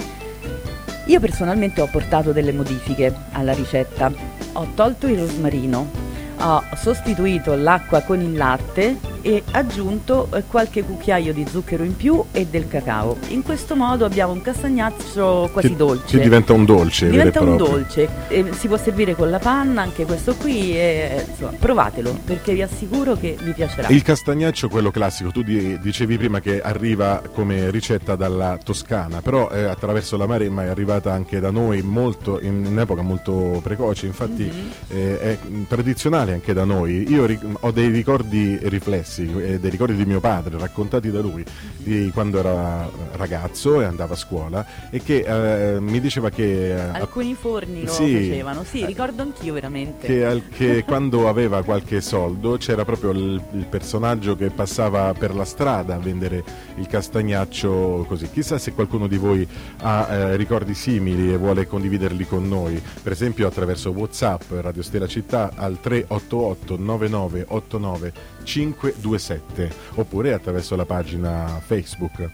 [1.04, 4.10] Io personalmente ho portato delle modifiche alla ricetta.
[4.54, 5.90] Ho tolto il rosmarino,
[6.38, 12.22] ho sostituito l'acqua con il latte e aggiunto eh, qualche cucchiaio di zucchero in più
[12.32, 13.16] e del cacao.
[13.28, 16.16] In questo modo abbiamo un castagnaccio quasi che, dolce.
[16.16, 17.10] che diventa un dolce.
[17.10, 21.52] Diventa un dolce, e si può servire con la panna, anche questo qui, e, insomma,
[21.58, 23.88] provatelo perché vi assicuro che vi piacerà.
[23.88, 29.50] Il castagnaccio, quello classico, tu di- dicevi prima che arriva come ricetta dalla Toscana, però
[29.50, 34.42] eh, attraverso la Maremma è arrivata anche da noi molto, in un'epoca molto precoce, infatti
[34.44, 34.70] Mhm.
[34.88, 37.10] eh, è tradizionale anche da noi.
[37.10, 41.44] Io ri- ho dei ricordi riflessi, eh, dei ricordi di mio padre raccontati da lui
[41.76, 46.70] di quando era ragazzo e andava a scuola e che eh, mi diceva che...
[46.74, 48.12] eh, Alcuni forni lo Sì.
[48.14, 50.06] facevano, sì, ricordo anch'io veramente.
[50.06, 55.34] che, al- che quando aveva qualche soldo c'era proprio il, il personaggio che passava per
[55.34, 56.42] la strada a vendere
[56.76, 58.28] il castagnaccio così.
[58.30, 59.46] Chissà se qualcuno di voi
[59.82, 65.06] ha eh, ricordi simili e vuole condividerli con noi, per esempio attraverso Whatsapp Radio Stella
[65.06, 72.28] Città al 388 9989 527 oppure attraverso la pagina Facebook.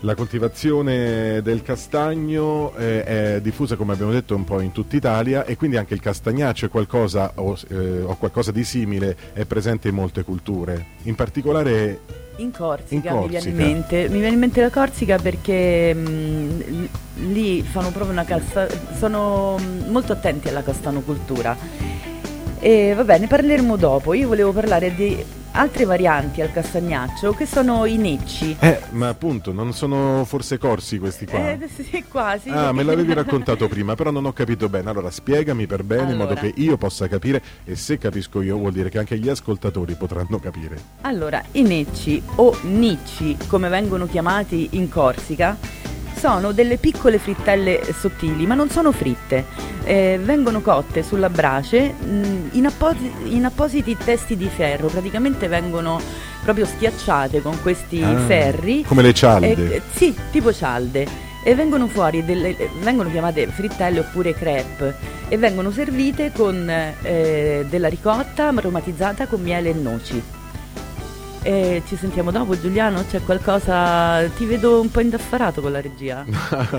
[0.00, 3.04] La coltivazione del castagno eh,
[3.36, 6.66] è diffusa, come abbiamo detto, un po' in tutta Italia e quindi anche il castagnaccio
[6.66, 10.84] è qualcosa, o, eh, o qualcosa di simile è presente in molte culture.
[11.04, 12.00] In particolare
[12.36, 13.72] In Corsica, In mi viene in Corsica.
[13.72, 16.88] mente, mi viene in mente la Corsica perché mh, l-
[17.32, 18.68] lì fanno proprio una casta-
[18.98, 21.56] sono mh, molto attenti alla castanocultura.
[22.64, 24.14] E vabbè, ne parleremo dopo.
[24.14, 28.56] Io volevo parlare di altre varianti al castagnaccio che sono i necci.
[28.58, 31.50] Eh, ma appunto, non sono forse corsi questi qua?
[31.50, 32.48] Eh, sì, quasi.
[32.48, 34.88] Ah, me l'avevi raccontato prima, però non ho capito bene.
[34.88, 36.40] Allora, spiegami per bene in modo Allora.
[36.40, 40.38] che io possa capire e se capisco io vuol dire che anche gli ascoltatori potranno
[40.38, 40.78] capire.
[41.02, 45.54] Allora, i necci o nicci, come vengono chiamati in Corsica,
[46.24, 49.44] sono delle piccole frittelle sottili, ma non sono fritte.
[49.84, 56.00] Eh, vengono cotte sulla brace mh, in, apposi- in appositi testi di ferro, praticamente vengono
[56.42, 58.84] proprio schiacciate con questi Ah, ferri.
[58.84, 59.48] come le cialde.
[59.52, 61.06] Eh, eh, sì, tipo cialde.
[61.44, 64.94] E vengono fuori delle, eh, vengono chiamate frittelle oppure crepe
[65.28, 66.66] e vengono servite con
[67.02, 70.22] eh, della ricotta aromatizzata con miele e noci.
[71.46, 73.04] E ci sentiamo dopo Giuliano?
[73.06, 74.26] C'è qualcosa...
[74.34, 76.24] Ti vedo un po' indaffarato con la regia.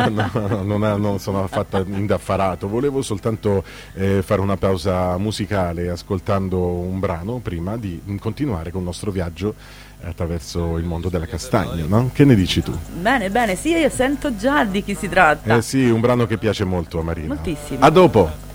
[0.09, 6.59] no, no, non, non sono affatto indaffarato, volevo soltanto eh, fare una pausa musicale ascoltando
[6.59, 9.53] un brano prima di continuare con il nostro viaggio
[10.01, 12.09] attraverso il mondo della castagna, no?
[12.11, 12.75] Che ne dici tu?
[12.99, 15.57] Bene, bene, sì, io sento già di chi si tratta.
[15.57, 17.35] Eh sì, un brano che piace molto a Marina.
[17.35, 17.85] Moltissimo.
[17.85, 18.54] A dopo!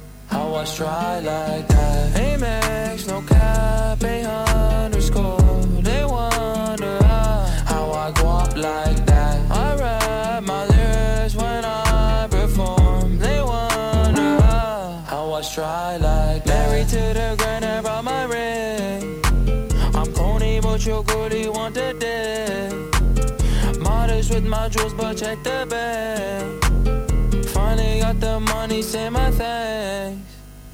[0.61, 2.13] I try like that.
[2.13, 4.23] Amex, no cap, a
[4.83, 5.39] underscore.
[5.81, 9.51] They wonder how, I go up like that.
[9.51, 13.17] I rap my lyrics when I perform.
[13.17, 16.69] They wonder how, I try like that.
[16.69, 19.19] Married to the grind, I brought my ring.
[19.95, 23.79] I'm corny, but your goodie want the dick.
[23.79, 27.45] Modest with my jewels, but check the bag.
[27.47, 30.20] Finally got the money, say my thanks.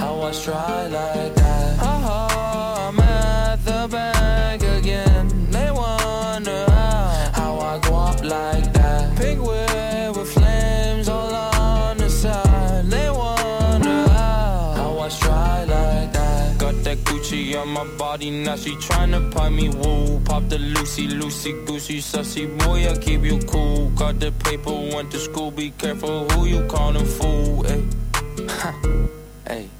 [0.00, 1.78] How I try like that.
[1.82, 5.28] Oh, I'm at the bank again.
[5.50, 9.14] They wonder how, how I go up like that.
[9.18, 12.86] Pink whip with flames all on the side.
[12.86, 16.58] They wonder how, how I try like that.
[16.58, 20.18] Got that Gucci on my body, now she tryna pipe me woo.
[20.20, 23.90] Pop the Lucy, Lucy, Goosey, sussy boy, I keep you cool.
[23.90, 27.66] Got the paper, went to school, be careful who you callin' fool.
[27.66, 27.82] Eh?
[28.48, 29.08] Ay.
[29.50, 29.79] Hey.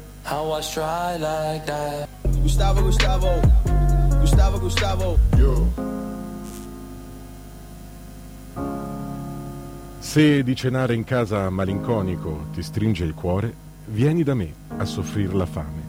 [0.31, 2.07] How I try like that.
[2.39, 3.41] Gustavo, Gustavo,
[4.21, 5.17] Gustavo, Gustavo.
[9.99, 13.53] Se di cenare in casa malinconico ti stringe il cuore,
[13.87, 15.83] vieni da me a soffrir la fame.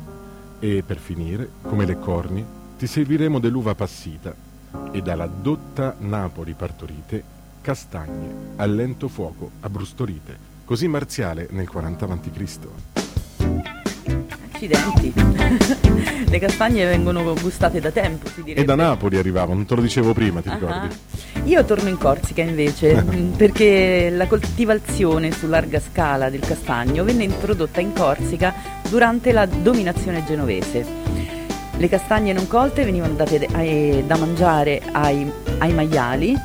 [0.58, 2.44] E per finire, come le corni,
[2.76, 4.34] ti serviremo dell'uva passita
[4.90, 7.22] e dalla dotta Napoli partorite
[7.60, 10.36] castagne al lento fuoco abbrustorite.
[10.64, 13.01] Così marziale nel 40 a.C.
[14.52, 15.12] Accidenti.
[16.32, 18.60] Le castagne vengono gustate da tempo, si direbbe.
[18.62, 20.96] E da Napoli arrivavano, non te lo dicevo prima, ti Ah, ricordi?
[21.44, 27.24] Io torno in Corsica invece mh, perché la coltivazione su larga scala del castagno venne
[27.24, 28.54] introdotta in Corsica
[28.88, 30.86] durante la dominazione genovese.
[31.76, 36.36] Le castagne non colte venivano date da mangiare ai, ai maiali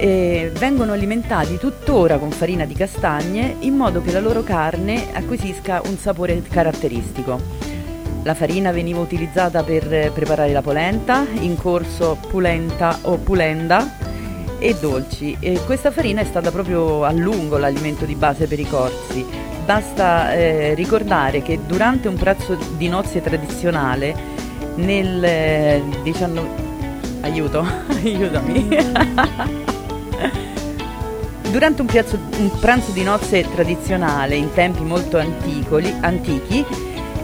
[0.00, 5.82] e vengono alimentati tuttora con farina di castagne in modo che la loro carne acquisisca
[5.84, 7.38] un sapore caratteristico.
[8.22, 13.96] La farina veniva utilizzata per eh, preparare la polenta, in corso pulenta o pulenda
[14.58, 15.36] e dolci.
[15.38, 19.24] E questa farina è stata proprio a lungo l'alimento di base per i corsi.
[19.66, 24.14] Basta eh, ricordare che durante un pranzo di nozze tradizionale
[24.76, 26.68] nel eh, 19
[27.22, 27.66] Aiuto,
[28.02, 28.68] aiutami.
[31.50, 36.64] Durante un, piazzo- un pranzo di nozze tradizionale in tempi molto anticoli- antichi,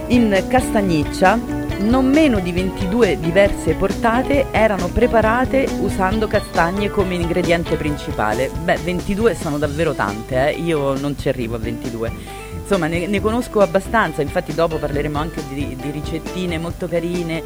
[0.09, 1.39] in Castagniccia
[1.79, 8.51] non meno di 22 diverse portate erano preparate usando castagne come ingrediente principale.
[8.63, 10.53] Beh, 22 sono davvero tante, eh?
[10.53, 12.13] io non ci arrivo a 22.
[12.63, 17.43] Insomma, ne, ne conosco abbastanza, infatti dopo parleremo anche di, di ricettine molto carine,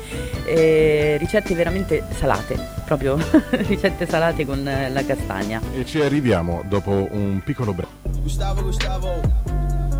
[0.46, 3.16] eh, ricette veramente salate, proprio
[3.68, 5.60] ricette salate con eh, la castagna.
[5.76, 7.72] E ci arriviamo dopo un piccolo
[8.20, 9.20] Gustavo, Gustavo,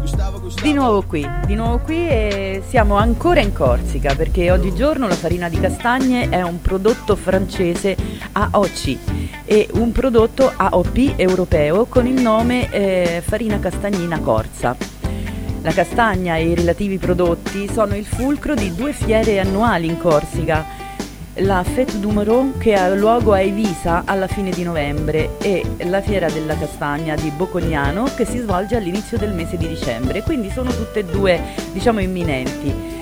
[0.01, 0.51] Gustavo.
[0.61, 5.49] Di nuovo qui, di nuovo qui e siamo ancora in Corsica perché oggigiorno la farina
[5.49, 7.97] di castagne è un prodotto francese
[8.33, 8.99] AOC
[9.45, 14.77] e un prodotto AOP europeo con il nome eh, farina castagnina Corsa.
[15.63, 20.80] La castagna e i relativi prodotti sono il fulcro di due fiere annuali in Corsica,
[21.41, 26.01] la Fête du Moron che ha luogo a Evisa alla fine di novembre e la
[26.01, 30.71] Fiera della Castagna di Bocognano che si svolge all'inizio del mese di dicembre, quindi sono
[30.71, 31.41] tutte e due
[31.73, 32.99] diciamo imminenti.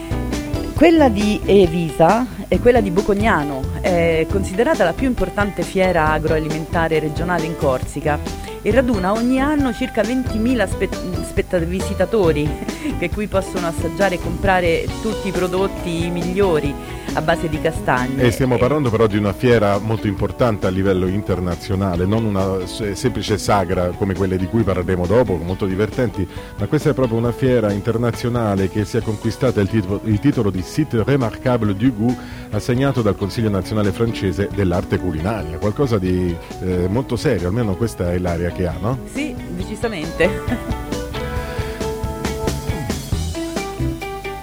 [0.75, 7.45] Quella di Evisa e quella di Bocognano è considerata la più importante fiera agroalimentare regionale
[7.45, 8.21] in Corsica
[8.63, 10.89] e raduna ogni anno circa 20.000 spe-
[11.27, 12.49] spetta- visitatori
[12.99, 16.73] che qui possono assaggiare e comprare tutti i prodotti migliori
[17.19, 18.23] a base di castagne.
[18.23, 22.95] E stiamo parlando però di una fiera molto importante a livello internazionale, non una se-
[22.95, 27.33] semplice sagra come quelle di cui parleremo dopo, molto divertenti, ma questa è proprio una
[27.33, 32.17] fiera internazionale che si è conquistata il, titolo- il titolo di Site Remarquable du Goût
[32.51, 38.19] assegnato dal Consiglio nazionale francese dell'arte culinaria, qualcosa di eh, molto serio, almeno questa è
[38.19, 38.99] l'area che ha, no?
[39.13, 40.87] Sì, decisamente.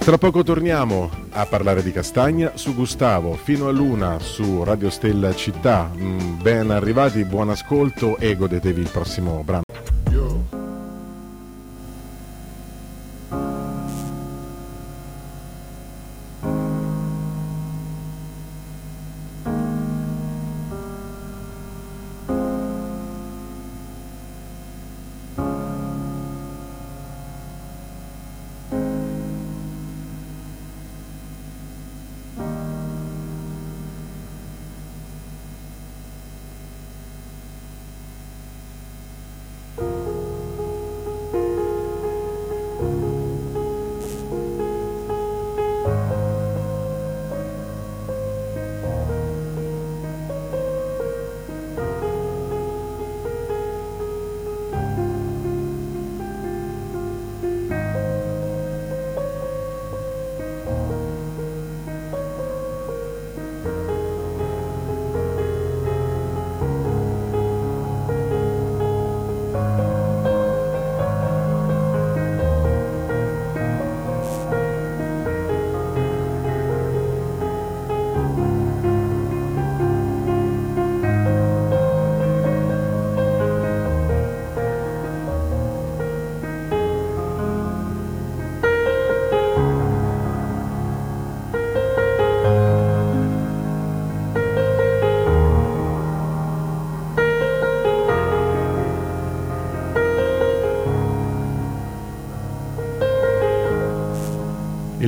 [0.05, 5.33] Tra poco torniamo a parlare di castagna su Gustavo, fino a luna su Radio Stella
[5.33, 5.89] Città.
[5.95, 9.63] Mm, ben arrivati, buon ascolto e godetevi il prossimo brano.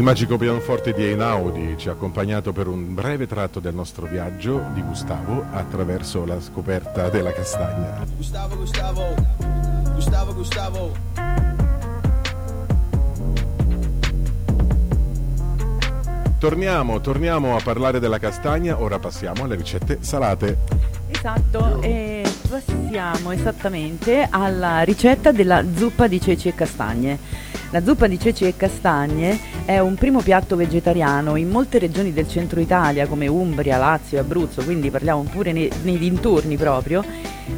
[0.07, 4.81] Magico pianoforte di Einaudi ci ha accompagnato per un breve tratto del nostro viaggio di
[4.81, 8.05] Gustavo attraverso la scoperta della castagna.
[8.15, 9.15] Gustavo, Gustavo,
[9.95, 10.91] Gustavo, Gustavo.
[16.39, 20.57] Torniamo, torniamo a parlare della castagna, ora passiamo alle ricette salate.
[21.09, 27.19] Esatto, e passiamo esattamente alla ricetta della zuppa di ceci e castagne.
[27.71, 32.29] La zuppa di ceci e castagne è un primo piatto vegetariano in molte regioni del
[32.29, 37.03] centro Italia come Umbria, Lazio e Abruzzo, quindi parliamo pure nei, nei dintorni proprio,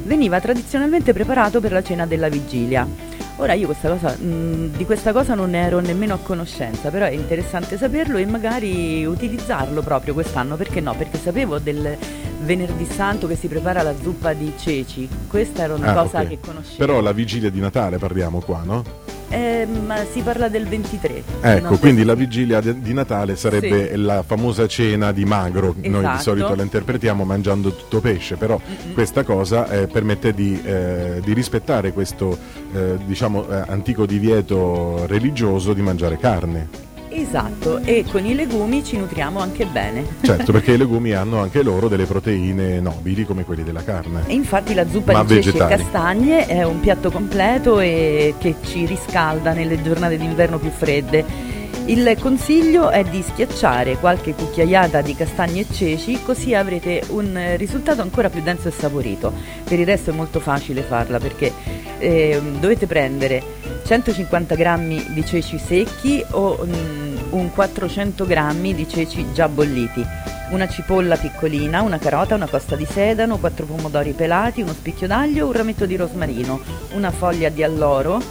[0.06, 2.88] veniva tradizionalmente preparato per la cena della vigilia.
[3.36, 7.06] Ora io questa cosa, mh, di questa cosa non ne ero nemmeno a conoscenza, però
[7.06, 10.96] è interessante saperlo e magari utilizzarlo proprio quest'anno, perché no?
[10.96, 11.96] Perché sapevo del
[12.42, 16.28] venerdì santo che si prepara la zuppa di ceci, questa era una Ah, cosa ok.
[16.28, 16.78] che conoscevo.
[16.86, 18.84] Però la vigilia di Natale parliamo qua, no?
[19.30, 21.24] Eh, ma si parla del 23.
[21.42, 26.22] Ecco, quindi la vigilia di Natale sarebbe la famosa cena di magro, noi di Esatto.
[26.22, 28.60] solito la interpretiamo mangiando tutto pesce, però
[28.94, 32.38] questa cosa eh, permette di, eh, di rispettare questo
[32.74, 36.88] eh, diciamo, eh, antico divieto religioso di mangiare carne.
[37.12, 40.06] Esatto, e con i legumi ci nutriamo anche bene.
[40.22, 44.24] Certo, perché i legumi hanno anche loro delle proteine nobili come quelli della carne.
[44.28, 45.82] E infatti la zuppa Ma di ceci e vegetali.
[45.84, 51.58] castagne è un piatto completo e che ci riscalda nelle giornate d'inverno più fredde.
[51.86, 57.56] Il consiglio è di schiacciare qualche cucchiaiata di castagne e ceci così avrete un eh,
[57.58, 59.34] risultato ancora più denso e saporito.
[59.64, 61.52] Per il resto è molto facile farla perché
[61.98, 63.42] ehm, dovete prendere
[63.90, 70.06] 150 g di ceci secchi o mm, un 400 g di ceci già bolliti,
[70.52, 75.48] una cipolla piccolina, una carota, una costa di sedano, quattro pomodori pelati, uno spicchio d'aglio,
[75.48, 76.60] un rametto di rosmarino,
[76.92, 78.22] una foglia di alloro,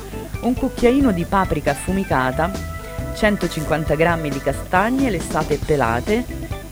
[0.42, 2.52] un cucchiaino di paprika affumicata,
[3.16, 6.24] 150 g di castagne lessate e pelate,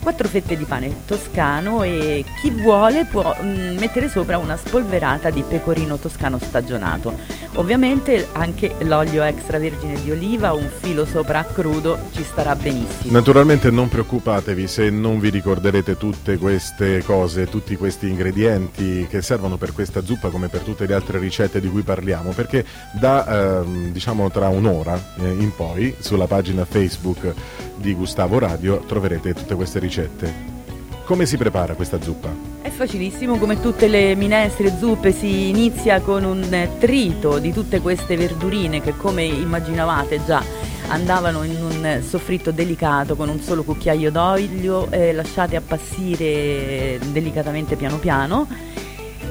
[0.07, 5.43] 4 fette di pane toscano e chi vuole può mm, mettere sopra una spolverata di
[5.45, 7.13] pecorino toscano stagionato.
[7.55, 13.11] Ovviamente anche l'olio extravergine di oliva, un filo sopra crudo ci starà benissimo.
[13.11, 19.57] Naturalmente non preoccupatevi se non vi ricorderete tutte queste cose, tutti questi ingredienti che servono
[19.57, 22.63] per questa zuppa come per tutte le altre ricette di cui parliamo, perché
[22.97, 27.33] da ehm, diciamo tra un'ora eh, in poi sulla pagina Facebook
[27.77, 30.55] di Gustavo Radio troverete tutte queste ricette.
[31.05, 32.29] Come si prepara questa zuppa?
[32.61, 37.79] È facilissimo, come tutte le minestre, zuppe, si inizia con un eh, trito di tutte
[37.79, 40.43] queste verdurine che come immaginavate già
[40.89, 47.77] andavano in un eh, soffritto delicato con un solo cucchiaio d'olio, eh, lasciate appassire delicatamente
[47.77, 48.47] piano piano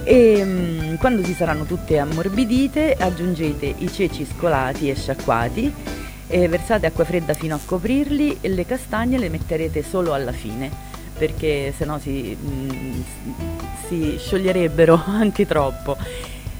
[0.02, 5.74] e mm, quando si saranno tutte ammorbidite aggiungete i ceci scolati e sciacquati
[6.28, 10.70] e versate acqua fredda fino a coprirli e le castagne le metterete solo alla fine
[11.16, 13.00] perché sennò si, mm,
[13.88, 15.96] si scioglierebbero anche troppo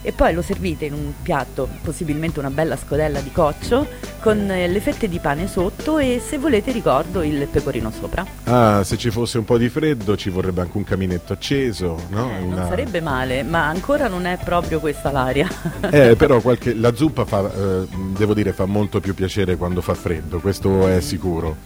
[0.07, 3.85] e poi lo servite in un piatto, possibilmente una bella scodella di coccio,
[4.21, 8.25] con eh, le fette di pane sotto e se volete ricordo il pecorino sopra.
[8.45, 12.31] Ah, se ci fosse un po' di freddo ci vorrebbe anche un caminetto acceso, no?
[12.37, 15.49] Eh, non Una- sarebbe male, ma ancora non è proprio questa l'aria.
[15.91, 19.95] Eh, però qualche- la zuppa fa, eh, devo dire, fa molto più piacere quando fa
[19.95, 21.57] freddo, questo è sicuro.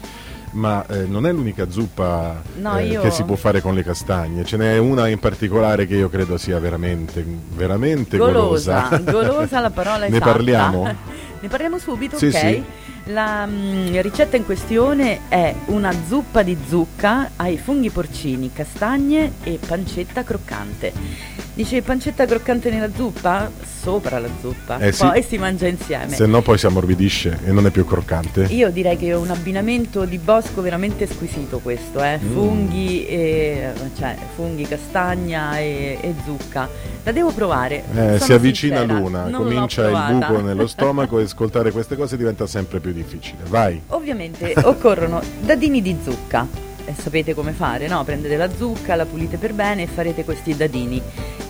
[0.53, 3.85] Ma eh, non è l'unica zuppa No, eh, io- che si può fare con le
[3.85, 7.25] castagne, ce n'è una in particolare che io credo sia veramente,
[7.55, 8.89] veramente golosa.
[8.91, 10.25] Golosa, golosa la parola Ne esatta.
[10.33, 10.83] parliamo?
[11.41, 12.37] ne parliamo subito, Sì, ok?
[12.39, 12.65] sì.
[13.05, 19.59] La mm, ricetta in questione è una zuppa di zucca ai funghi porcini, castagne e
[19.65, 20.93] pancetta croccante.
[21.55, 23.51] Dice pancetta croccante nella zuppa?
[23.81, 25.07] Sopra la zuppa, Eh sì.
[25.07, 26.15] poi si mangia insieme.
[26.15, 28.43] Se no poi si ammorbidisce e non è più croccante.
[28.51, 32.19] Io direi che è un abbinamento di bosco veramente squisito questo, eh?
[32.23, 32.33] Mm.
[32.33, 36.69] funghi, e, cioè, funghi, castagna e, e zucca.
[37.05, 37.83] La devo provare.
[37.95, 42.81] Eh, si avvicina l'una, comincia il buco nello stomaco e ascoltare queste cose diventa sempre
[42.81, 43.39] più difficile.
[43.49, 43.81] Vai.
[43.89, 46.69] Ovviamente occorrono dadini di zucca.
[46.85, 48.03] E sapete come fare, no?
[48.05, 51.01] Prendete la zucca, la pulite per bene e farete questi dadini.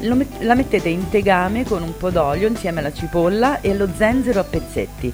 [0.01, 4.41] Met- la mettete in tegame con un po' d'olio insieme alla cipolla e allo zenzero
[4.41, 5.13] a pezzetti.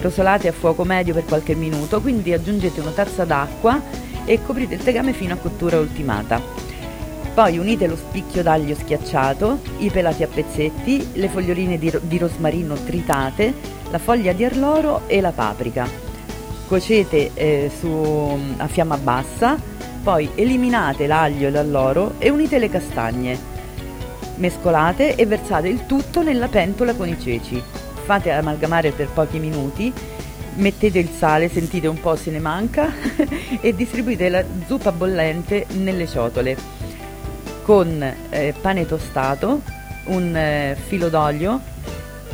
[0.00, 3.80] Rosolate a fuoco medio per qualche minuto, quindi aggiungete una tazza d'acqua
[4.24, 6.40] e coprite il tegame fino a cottura ultimata.
[7.34, 12.18] Poi unite lo spicchio d'aglio schiacciato, i pelati a pezzetti, le foglioline di, ro- di
[12.18, 13.54] rosmarino tritate,
[13.90, 15.86] la foglia di arloro e la paprika.
[16.66, 19.56] Cuocete eh, su- a fiamma bassa,
[20.02, 23.50] poi eliminate l'aglio e l'alloro e unite le castagne.
[24.42, 27.62] Mescolate e versate il tutto nella pentola con i ceci.
[28.04, 29.92] Fate amalgamare per pochi minuti,
[30.54, 32.92] mettete il sale, sentite un po' se ne manca
[33.60, 36.56] e distribuite la zuppa bollente nelle ciotole
[37.62, 39.62] con eh, pane tostato,
[40.06, 41.60] un eh, filo d'olio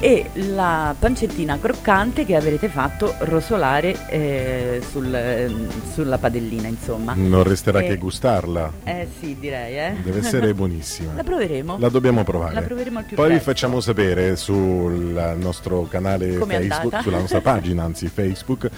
[0.00, 5.50] e la pancettina croccante che avrete fatto rosolare eh, sul, eh,
[5.92, 7.14] sulla padellina, insomma.
[7.16, 8.72] Non resterà Eh, che gustarla.
[8.84, 9.94] Eh sì, direi, eh.
[10.02, 11.14] Deve essere buonissima.
[11.16, 11.78] La proveremo.
[11.78, 12.54] La dobbiamo provare.
[12.54, 17.40] La proveremo al più Poi vi facciamo sapere sul nostro canale Com'è Facebook, sulla nostra
[17.40, 18.68] pagina, anzi Facebook,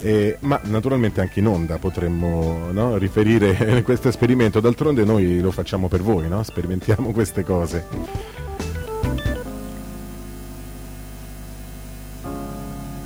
[0.00, 4.60] eh, ma naturalmente anche in onda potremmo no, riferire questo esperimento.
[4.60, 6.42] D'altronde noi lo facciamo per voi, no?
[6.42, 8.49] sperimentiamo queste cose.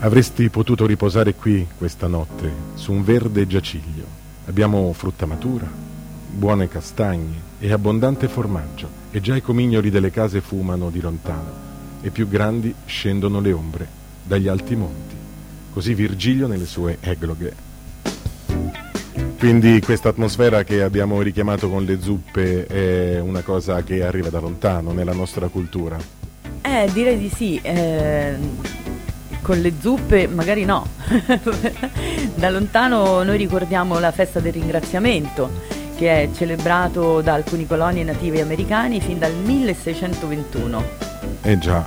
[0.04, 4.04] Avresti potuto riposare qui questa notte, su un verde giaciglio.
[4.44, 5.66] Abbiamo frutta matura,
[6.30, 11.50] buone castagne e abbondante formaggio, e già i comignoli delle case fumano di lontano,
[12.02, 13.88] e più grandi scendono le ombre
[14.22, 15.14] dagli alti monti.
[15.72, 17.54] Così Virgilio nelle sue egloghe.
[19.38, 24.40] Quindi questa atmosfera che abbiamo richiamato con le zuppe è una cosa che arriva da
[24.40, 25.96] lontano nella nostra cultura.
[26.60, 27.58] Eh, direi di sì.
[27.62, 28.36] eh,
[29.44, 30.86] con le zuppe magari no.
[32.34, 35.50] da lontano noi ricordiamo la festa del ringraziamento
[35.96, 40.82] che è celebrato da alcuni colonie nativi americani fin dal 1621.
[41.42, 41.84] Eh già.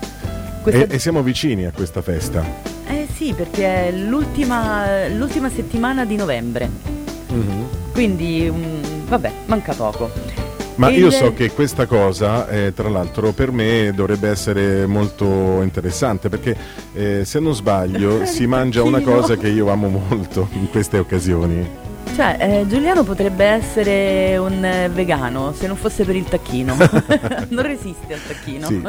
[0.62, 2.44] Questa- E, e siamo vicini a questa festa.
[2.88, 6.70] Eh sì, perché è l'ultima, l'ultima settimana di novembre,
[7.30, 7.66] Mhm.
[7.92, 10.10] quindi mm, vabbè, manca poco.
[10.78, 16.30] Ma io so che questa cosa, eh, tra l'altro, per me dovrebbe essere molto interessante
[16.30, 16.56] perché
[16.94, 21.86] eh, se non sbaglio si mangia una cosa che io amo molto in queste occasioni.
[22.18, 26.76] Cioè, eh, Giuliano potrebbe essere un eh, vegano se non fosse per il tacchino.
[27.50, 28.66] non resiste al tacchino.
[28.66, 28.82] Sì,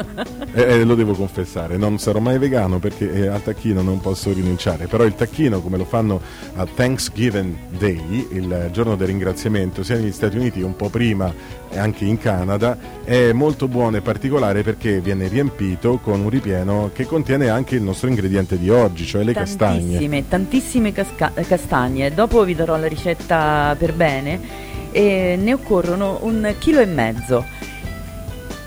[0.53, 4.87] eh, eh, lo devo confessare, non sarò mai vegano perché al tacchino non posso rinunciare,
[4.87, 6.19] però il tacchino come lo fanno
[6.55, 11.31] a Thanksgiving Day, il giorno del ringraziamento, sia negli Stati Uniti un po' prima
[11.75, 17.05] anche in Canada, è molto buono e particolare perché viene riempito con un ripieno che
[17.05, 19.79] contiene anche il nostro ingrediente di oggi, cioè le castagne.
[19.81, 22.13] Tantissime, tantissime casca- castagne.
[22.13, 24.67] Dopo vi darò la ricetta per bene.
[24.91, 27.45] E ne occorrono un chilo e mezzo.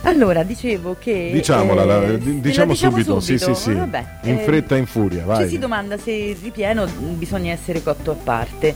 [0.05, 1.31] Allora, dicevo che...
[1.33, 4.87] Diciamola, la- eh, la diciamo subito, sì sì sì, Vabbè, in eh, fretta e in
[4.87, 5.45] furia, vai.
[5.45, 8.75] Ci si domanda se il ripieno mh, bisogna essere cotto a parte.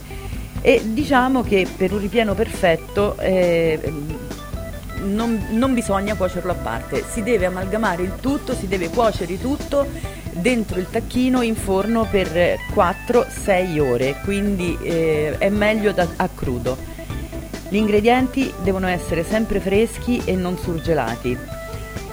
[0.61, 3.79] E diciamo che per un ripieno perfetto eh,
[5.03, 9.87] non, non bisogna cuocerlo a parte, si deve amalgamare il tutto, si deve cuocere tutto
[10.31, 16.77] dentro il tacchino in forno per 4-6 ore, quindi eh, è meglio da- a crudo.
[17.69, 21.37] Gli ingredienti devono essere sempre freschi e non surgelati.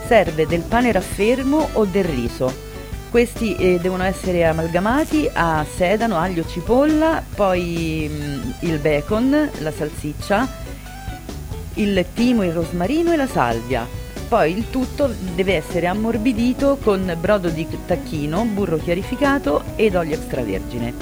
[0.07, 2.73] Serve del pane raffermo o del riso.
[3.15, 10.49] Questi eh, devono essere amalgamati a sedano, aglio, cipolla, poi mm, il bacon, la salsiccia,
[11.75, 13.87] il timo, il rosmarino e la salvia.
[14.29, 20.93] Poi il tutto deve essere ammorbidito con brodo di tacchino, burro chiarificato ed olio extravergine.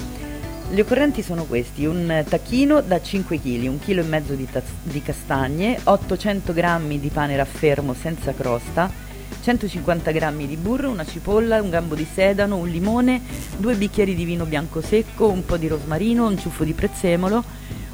[0.70, 4.82] Gli occorrenti sono questi, un tacchino da 5 kg, un chilo e mezzo di, tas-
[4.82, 9.11] di castagne, 800 g di pane raffermo senza crosta,
[9.42, 13.20] 150 g di burro, una cipolla, un gambo di sedano, un limone,
[13.56, 17.42] due bicchieri di vino bianco secco, un po' di rosmarino, un ciuffo di prezzemolo,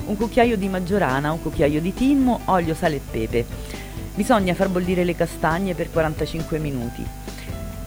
[0.05, 3.46] un cucchiaio di maggiorana, un cucchiaio di timo, olio, sale e pepe.
[4.14, 7.03] Bisogna far bollire le castagne per 45 minuti.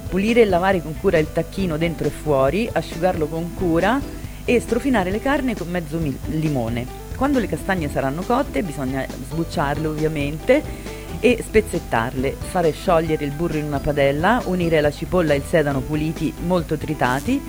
[0.10, 4.02] Pulire e lavare con cura il tacchino dentro e fuori, asciugarlo con cura
[4.44, 7.00] e strofinare le carni con mezzo mil- limone.
[7.16, 10.64] Quando le castagne saranno cotte bisogna sbucciarle ovviamente
[11.22, 15.80] e spezzettarle, fare sciogliere il burro in una padella, unire la cipolla e il sedano
[15.80, 17.42] puliti molto tritati,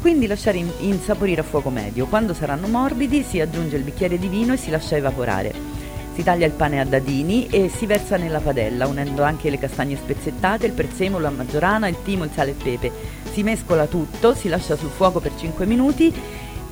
[0.00, 2.06] quindi lasciare in- insaporire a fuoco medio.
[2.06, 5.54] Quando saranno morbidi si aggiunge il bicchiere di vino e si lascia evaporare.
[6.12, 9.96] Si taglia il pane a dadini e si versa nella padella, unendo anche le castagne
[9.96, 12.92] spezzettate, il prezzemolo, la maggiorana, il timo, il sale e il pepe.
[13.32, 16.12] Si mescola tutto, si lascia sul fuoco per 5 minuti,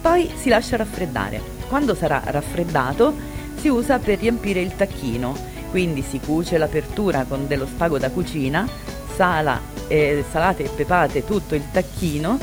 [0.00, 1.40] poi si lascia raffreddare.
[1.68, 3.14] Quando sarà raffreddato
[3.56, 5.36] si usa per riempire il tacchino,
[5.70, 8.68] quindi si cuce l'apertura con dello spago da cucina,
[9.14, 12.38] sala, eh, salate e pepate tutto il tacchino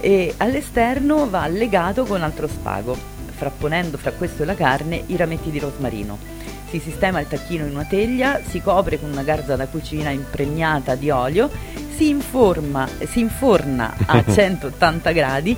[0.00, 2.96] e all'esterno va legato con altro spago,
[3.36, 6.36] frapponendo fra questo e la carne i rametti di rosmarino.
[6.68, 10.94] Si sistema il tacchino in una teglia, si copre con una garza da cucina impregnata
[10.94, 11.50] di olio,
[11.96, 15.56] si, informa, si inforna a 180 gradi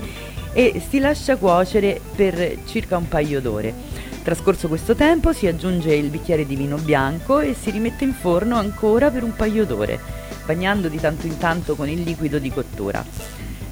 [0.52, 3.89] e si lascia cuocere per circa un paio d'ore.
[4.22, 8.56] Trascorso questo tempo si aggiunge il bicchiere di vino bianco e si rimette in forno
[8.56, 9.98] ancora per un paio d'ore,
[10.44, 13.02] bagnando di tanto in tanto con il liquido di cottura.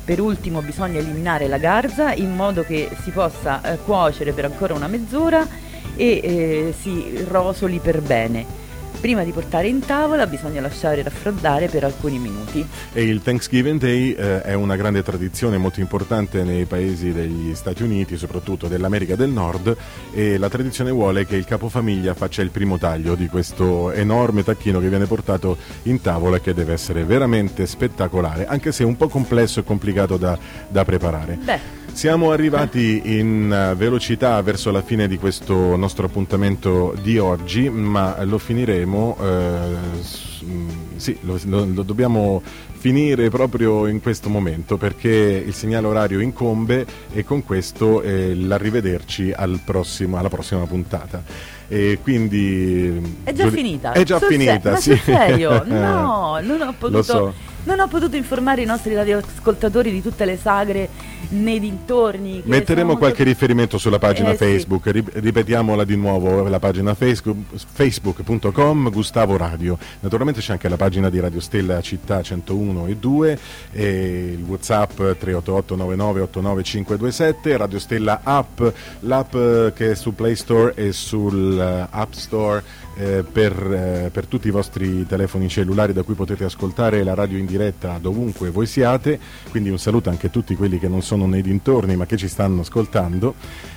[0.05, 4.73] Per ultimo bisogna eliminare la garza in modo che si possa eh, cuocere per ancora
[4.73, 5.47] una mezz'ora
[5.95, 8.68] e eh, si rosoli per bene.
[9.01, 12.67] Prima di portare in tavola bisogna lasciare raffreddare per alcuni minuti.
[12.93, 17.85] E il Thanksgiving Day eh, è una grande tradizione molto importante nei paesi degli Stati
[17.85, 19.77] Uniti, soprattutto dell'America del Nord,
[20.13, 24.81] e la tradizione vuole che il capofamiglia faccia il primo taglio di questo enorme tacchino
[24.81, 29.07] che viene portato in tavola e che deve essere veramente spettacolare, anche se un po'
[29.07, 30.37] complesso e complicato da,
[30.69, 31.39] da preparare.
[31.41, 37.69] Beh, Siamo arrivati in eh, velocità verso la fine di questo nostro appuntamento di oggi,
[37.69, 42.41] ma lo finiremo, eh, mm, sì, lo, lo- lo dobbiamo
[42.79, 49.33] finire proprio in questo momento perché il segnale orario incombe e con questo eh, l'arrivederci
[49.35, 51.25] al prossimo- alla prossima puntata.
[51.67, 53.91] E quindi è già Giuli- finita.
[53.91, 54.97] È già Sul se- finita, ma sì.
[55.05, 55.65] serio?
[55.67, 57.35] No, non ho Lo potuto so.
[57.65, 60.89] Non ho potuto informare i nostri radioascoltatori di tutte le sagre
[61.31, 62.41] nei dintorni.
[62.45, 64.39] Metteremo qualche molto- riferimento sulla pagina Eh, sì.
[64.39, 67.37] Facebook, Ri- ripetiamola di nuovo, la pagina Facebook,
[67.71, 69.77] facebook.com Gustavo Radio.
[70.01, 73.39] Naturalmente c'è anche la pagina di Radio Stella Città 101 e 2,
[73.73, 78.63] e il Whatsapp 388 99 89 527, Radio Stella App,
[79.01, 82.63] l'app eh, che è su Play Store e sul eh, App Store
[82.99, 87.39] eh, per, eh, per tutti i vostri telefoni cellulari da cui potete ascoltare la radio
[87.39, 89.19] in diretta dovunque voi siate,
[89.51, 92.29] quindi un saluto anche a tutti quelli che non sono nei dintorni ma che ci
[92.29, 93.35] stanno ascoltando.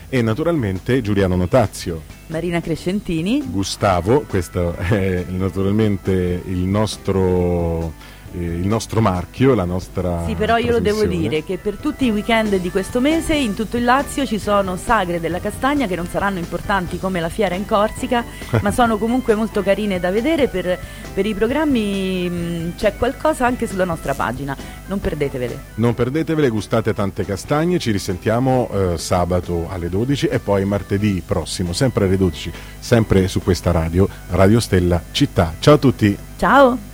[0.09, 3.43] E naturalmente Giuliano Notazio, Marina Crescentini.
[3.49, 7.93] Gustavo, questo è naturalmente il nostro,
[8.34, 10.23] il nostro marchio, la nostra...
[10.25, 13.53] Sì, però io lo devo dire che per tutti i weekend di questo mese in
[13.53, 17.55] tutto il Lazio ci sono sagre della castagna che non saranno importanti come la fiera
[17.55, 18.23] in Corsica,
[18.61, 20.47] ma sono comunque molto carine da vedere.
[20.47, 20.79] Per,
[21.13, 24.55] per i programmi mh, c'è qualcosa anche sulla nostra pagina,
[24.88, 25.59] non perdetevele.
[25.75, 31.73] Non perdetevele, gustate tante castagne, ci risentiamo eh, sabato alle 12 e poi martedì prossimo,
[31.73, 35.53] sempre alle 12, sempre su questa radio, Radio Stella Città.
[35.59, 36.17] Ciao a tutti!
[36.38, 36.90] Ciao!